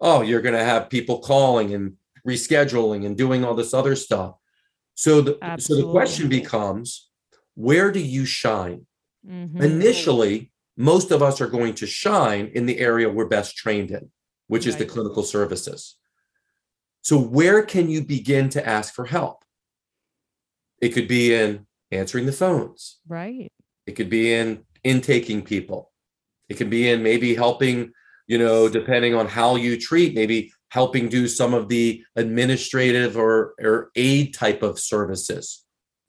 oh, 0.00 0.20
you're 0.22 0.42
going 0.42 0.56
to 0.56 0.64
have 0.64 0.90
people 0.90 1.20
calling 1.20 1.72
and 1.72 1.94
rescheduling 2.28 3.06
and 3.06 3.16
doing 3.16 3.44
all 3.44 3.54
this 3.54 3.72
other 3.74 3.96
stuff. 3.96 4.34
So 4.94 5.20
the 5.20 5.38
so 5.58 5.74
the 5.76 5.90
question 5.90 6.28
becomes, 6.28 7.08
where 7.54 7.90
do 7.90 8.00
you 8.00 8.24
shine? 8.24 8.86
Mhm. 9.26 9.62
Initially, 9.62 10.52
most 10.76 11.10
of 11.10 11.22
us 11.22 11.40
are 11.40 11.48
going 11.48 11.74
to 11.74 11.86
shine 11.86 12.46
in 12.54 12.66
the 12.66 12.78
area 12.78 13.08
we're 13.08 13.26
best 13.38 13.56
trained 13.56 13.90
in, 13.90 14.10
which 14.46 14.66
is 14.66 14.76
the 14.76 14.86
clinical 14.86 15.22
services. 15.22 15.96
So, 17.02 17.18
where 17.18 17.62
can 17.62 17.88
you 17.88 18.00
begin 18.04 18.48
to 18.50 18.66
ask 18.76 18.94
for 18.94 19.06
help? 19.06 19.44
It 20.80 20.90
could 20.90 21.08
be 21.08 21.34
in 21.34 21.66
answering 21.90 22.26
the 22.26 22.32
phones, 22.32 22.98
Right. 23.08 23.50
it 23.86 23.92
could 23.96 24.10
be 24.10 24.32
in 24.32 24.64
intaking 24.84 25.42
people, 25.42 25.92
it 26.48 26.54
could 26.58 26.70
be 26.70 26.88
in 26.88 27.02
maybe 27.02 27.34
helping, 27.34 27.92
you 28.26 28.38
know, 28.38 28.68
depending 28.68 29.14
on 29.14 29.26
how 29.26 29.56
you 29.56 29.78
treat, 29.78 30.14
maybe 30.14 30.52
helping 30.70 31.08
do 31.08 31.26
some 31.28 31.54
of 31.54 31.68
the 31.68 32.02
administrative 32.16 33.16
or, 33.16 33.54
or 33.60 33.90
aid 33.96 34.34
type 34.34 34.62
of 34.62 34.78
services. 34.78 35.64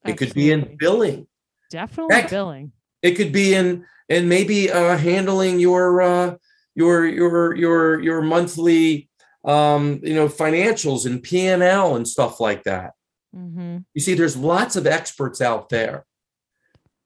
It 0.05 0.17
could 0.17 0.33
be 0.33 0.51
in 0.51 0.75
billing. 0.77 1.27
Definitely 1.69 2.23
billing. 2.29 2.71
it 3.01 3.11
could 3.11 3.31
be 3.31 3.53
in 3.53 3.85
and 4.09 4.27
maybe 4.27 4.71
uh 4.71 4.97
handling 4.97 5.59
your 5.59 6.01
uh 6.01 6.35
your 6.73 7.05
your 7.05 7.55
your 7.55 7.99
your 8.01 8.21
monthly 8.23 9.07
um 9.45 9.99
you 10.01 10.15
know 10.15 10.27
financials 10.27 11.05
and 11.05 11.21
p&l 11.21 11.95
and 11.95 12.07
stuff 12.07 12.39
like 12.39 12.63
that 12.63 12.93
Mm-hmm. 13.35 13.77
you 13.93 14.01
see 14.01 14.15
there's 14.15 14.35
lots 14.35 14.75
of 14.75 14.87
experts 14.87 15.39
out 15.39 15.69
there 15.69 16.03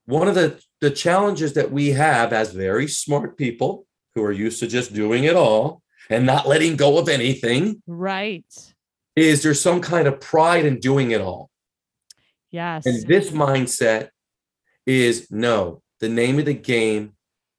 one 0.06 0.30
of 0.30 0.36
the 0.36 0.58
the 0.80 0.90
challenges 0.90 1.52
that 1.56 1.70
we 1.70 1.90
have 1.90 2.32
as 2.32 2.54
very 2.54 2.88
smart 2.88 3.38
people 3.38 3.86
who 4.16 4.24
are 4.24 4.32
used 4.32 4.60
to 4.62 4.68
just 4.68 4.94
doing 4.94 5.26
it 5.26 5.36
all 5.36 5.83
and 6.10 6.26
not 6.26 6.48
letting 6.48 6.76
go 6.76 6.98
of 6.98 7.10
anything 7.10 7.82
Right. 7.88 8.46
is 9.16 9.44
there 9.44 9.54
some 9.54 9.82
kind 9.82 10.08
of 10.08 10.20
pride 10.20 10.66
in 10.66 10.80
doing 10.80 11.12
it 11.12 11.22
all 11.22 11.50
Yes. 12.54 12.86
And 12.86 13.06
this 13.08 13.32
mindset 13.32 14.10
is 14.86 15.32
no, 15.32 15.82
the 16.00 16.08
name 16.08 16.38
of 16.38 16.46
the 16.46 16.54
game 16.54 17.14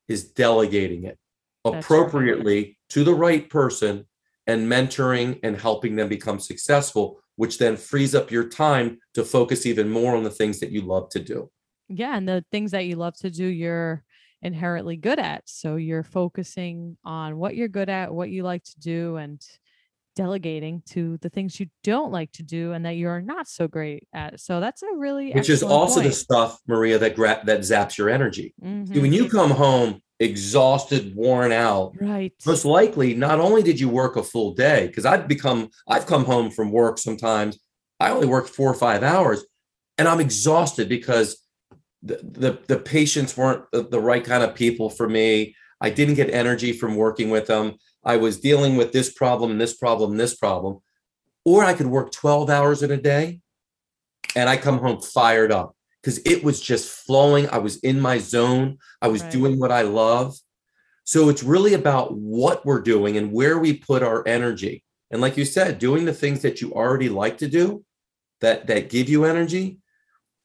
is 0.06 0.30
delegating 0.30 1.02
it 1.02 1.18
right. 1.64 1.74
appropriately 1.74 2.78
to 2.90 3.02
the 3.02 3.12
right 3.12 3.50
person 3.50 4.06
and 4.46 4.70
mentoring 4.70 5.40
and 5.42 5.60
helping 5.60 5.96
them 5.96 6.08
become 6.08 6.38
successful, 6.38 7.20
which 7.34 7.58
then 7.58 7.76
frees 7.76 8.14
up 8.14 8.30
your 8.30 8.48
time 8.48 8.98
to 9.14 9.24
focus 9.24 9.66
even 9.66 9.90
more 9.90 10.14
on 10.14 10.22
the 10.22 10.30
things 10.30 10.60
that 10.60 10.70
you 10.70 10.82
love 10.82 11.08
to 11.08 11.18
do. 11.18 11.50
yeah. 11.88 12.16
And 12.16 12.28
the 12.28 12.44
things 12.52 12.70
that 12.70 12.86
you 12.86 12.94
love 12.94 13.16
to 13.16 13.30
do, 13.30 13.46
you're 13.46 14.03
inherently 14.44 14.96
good 14.96 15.18
at. 15.18 15.42
So 15.46 15.76
you're 15.76 16.04
focusing 16.04 16.96
on 17.04 17.38
what 17.38 17.56
you're 17.56 17.68
good 17.68 17.88
at, 17.88 18.12
what 18.14 18.30
you 18.30 18.42
like 18.42 18.62
to 18.64 18.78
do, 18.78 19.16
and 19.16 19.42
delegating 20.14 20.80
to 20.86 21.18
the 21.22 21.28
things 21.28 21.58
you 21.58 21.66
don't 21.82 22.12
like 22.12 22.30
to 22.30 22.44
do 22.44 22.72
and 22.72 22.84
that 22.86 22.92
you're 22.92 23.20
not 23.20 23.48
so 23.48 23.66
great 23.66 24.06
at. 24.12 24.38
So 24.38 24.60
that's 24.60 24.82
a 24.82 24.94
really 24.96 25.32
Which 25.32 25.50
is 25.50 25.62
also 25.62 26.00
the 26.00 26.12
stuff, 26.12 26.60
Maria, 26.68 26.98
that 26.98 27.16
gra- 27.16 27.42
that 27.44 27.60
zaps 27.60 27.98
your 27.98 28.08
energy. 28.08 28.54
Mhm. 28.62 29.00
When 29.00 29.12
you 29.12 29.28
come 29.28 29.50
home 29.50 30.00
exhausted, 30.20 31.14
worn 31.16 31.50
out, 31.50 31.94
right. 32.00 32.32
most 32.46 32.64
likely 32.64 33.14
not 33.14 33.40
only 33.40 33.62
did 33.62 33.80
you 33.80 33.88
work 33.88 34.14
a 34.16 34.22
full 34.22 34.54
day 34.54 34.86
because 34.86 35.04
i've 35.04 35.26
become 35.26 35.68
i've 35.88 36.06
come 36.06 36.24
home 36.24 36.52
from 36.52 36.70
work 36.70 36.98
sometimes 36.98 37.58
i 37.98 38.10
only 38.10 38.26
work 38.26 38.46
four 38.46 38.70
or 38.70 38.74
five 38.74 39.02
hours 39.02 39.44
and 39.98 40.06
i'm 40.06 40.20
exhausted 40.20 40.88
because 40.88 41.43
the 42.04 42.20
the, 42.22 42.58
the 42.68 42.78
patients 42.78 43.36
weren't 43.36 43.64
the, 43.72 43.82
the 43.82 44.00
right 44.00 44.24
kind 44.24 44.42
of 44.42 44.54
people 44.54 44.90
for 44.90 45.08
me 45.08 45.54
i 45.80 45.90
didn't 45.90 46.14
get 46.14 46.30
energy 46.30 46.72
from 46.72 46.96
working 46.96 47.30
with 47.30 47.46
them 47.46 47.74
i 48.04 48.16
was 48.16 48.40
dealing 48.40 48.76
with 48.76 48.92
this 48.92 49.12
problem 49.12 49.50
and 49.52 49.60
this 49.60 49.76
problem 49.76 50.12
and 50.12 50.20
this 50.20 50.36
problem 50.36 50.78
or 51.44 51.64
i 51.64 51.74
could 51.74 51.86
work 51.86 52.12
12 52.12 52.50
hours 52.50 52.82
in 52.82 52.90
a 52.90 52.96
day 52.96 53.40
and 54.36 54.48
i 54.48 54.56
come 54.56 54.78
home 54.78 55.00
fired 55.00 55.52
up 55.52 55.74
because 56.02 56.18
it 56.26 56.44
was 56.44 56.60
just 56.60 56.88
flowing 56.88 57.48
i 57.50 57.58
was 57.58 57.76
in 57.78 58.00
my 58.00 58.18
zone 58.18 58.78
i 59.02 59.08
was 59.08 59.22
Right. 59.22 59.30
doing 59.30 59.58
what 59.58 59.72
i 59.72 59.82
love 59.82 60.34
so 61.04 61.28
it's 61.28 61.42
really 61.42 61.74
about 61.74 62.16
what 62.16 62.64
we're 62.64 62.80
doing 62.80 63.16
and 63.18 63.30
where 63.30 63.58
we 63.58 63.76
put 63.76 64.02
our 64.02 64.26
energy. 64.26 64.82
And 65.10 65.20
like 65.20 65.36
you 65.36 65.44
said, 65.44 65.78
doing 65.78 66.06
the 66.06 66.14
things 66.14 66.40
that 66.42 66.60
you 66.60 66.72
already 66.72 67.10
like 67.10 67.38
to 67.38 67.48
do 67.48 67.84
that 68.40 68.66
that 68.66 68.88
give 68.88 69.08
you 69.08 69.26
energy. 69.26 69.78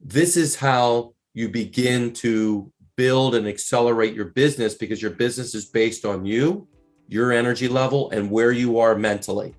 This 0.01 0.35
is 0.35 0.57
how 0.57 1.13
you 1.33 1.49
begin 1.49 2.13
to 2.13 2.71
build 2.95 3.35
and 3.35 3.47
accelerate 3.47 4.13
your 4.13 4.25
business 4.25 4.73
because 4.75 5.01
your 5.01 5.11
business 5.11 5.55
is 5.55 5.65
based 5.65 6.05
on 6.05 6.25
you, 6.25 6.67
your 7.07 7.31
energy 7.31 7.67
level 7.67 8.09
and 8.11 8.29
where 8.29 8.51
you 8.51 8.79
are 8.79 8.95
mentally. 8.95 9.55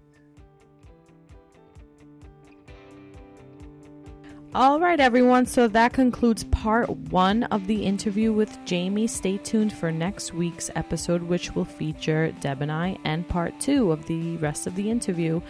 All 4.52 4.80
right, 4.80 4.98
everyone. 4.98 5.46
So 5.46 5.68
that 5.68 5.92
concludes 5.92 6.42
part 6.42 6.90
one 6.90 7.44
of 7.44 7.68
the 7.68 7.84
interview 7.84 8.32
with 8.32 8.58
Jamie. 8.64 9.06
Stay 9.06 9.38
tuned 9.38 9.72
for 9.72 9.92
next 9.92 10.34
week's 10.34 10.70
episode, 10.74 11.22
which 11.22 11.54
will 11.54 11.64
feature 11.64 12.32
Deb 12.40 12.60
and 12.60 12.72
I, 12.72 12.98
and 13.04 13.28
part 13.28 13.58
two 13.60 13.92
of 13.92 14.06
the 14.06 14.36
rest 14.38 14.66
of 14.66 14.74
the 14.74 14.90
interview. 14.90 15.40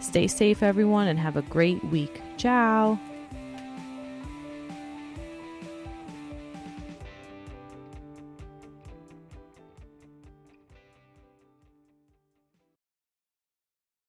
Stay 0.00 0.26
safe, 0.26 0.62
everyone, 0.62 1.08
and 1.08 1.18
have 1.18 1.38
a 1.38 1.42
great 1.42 1.82
week. 1.86 2.20
Ciao. 2.36 3.00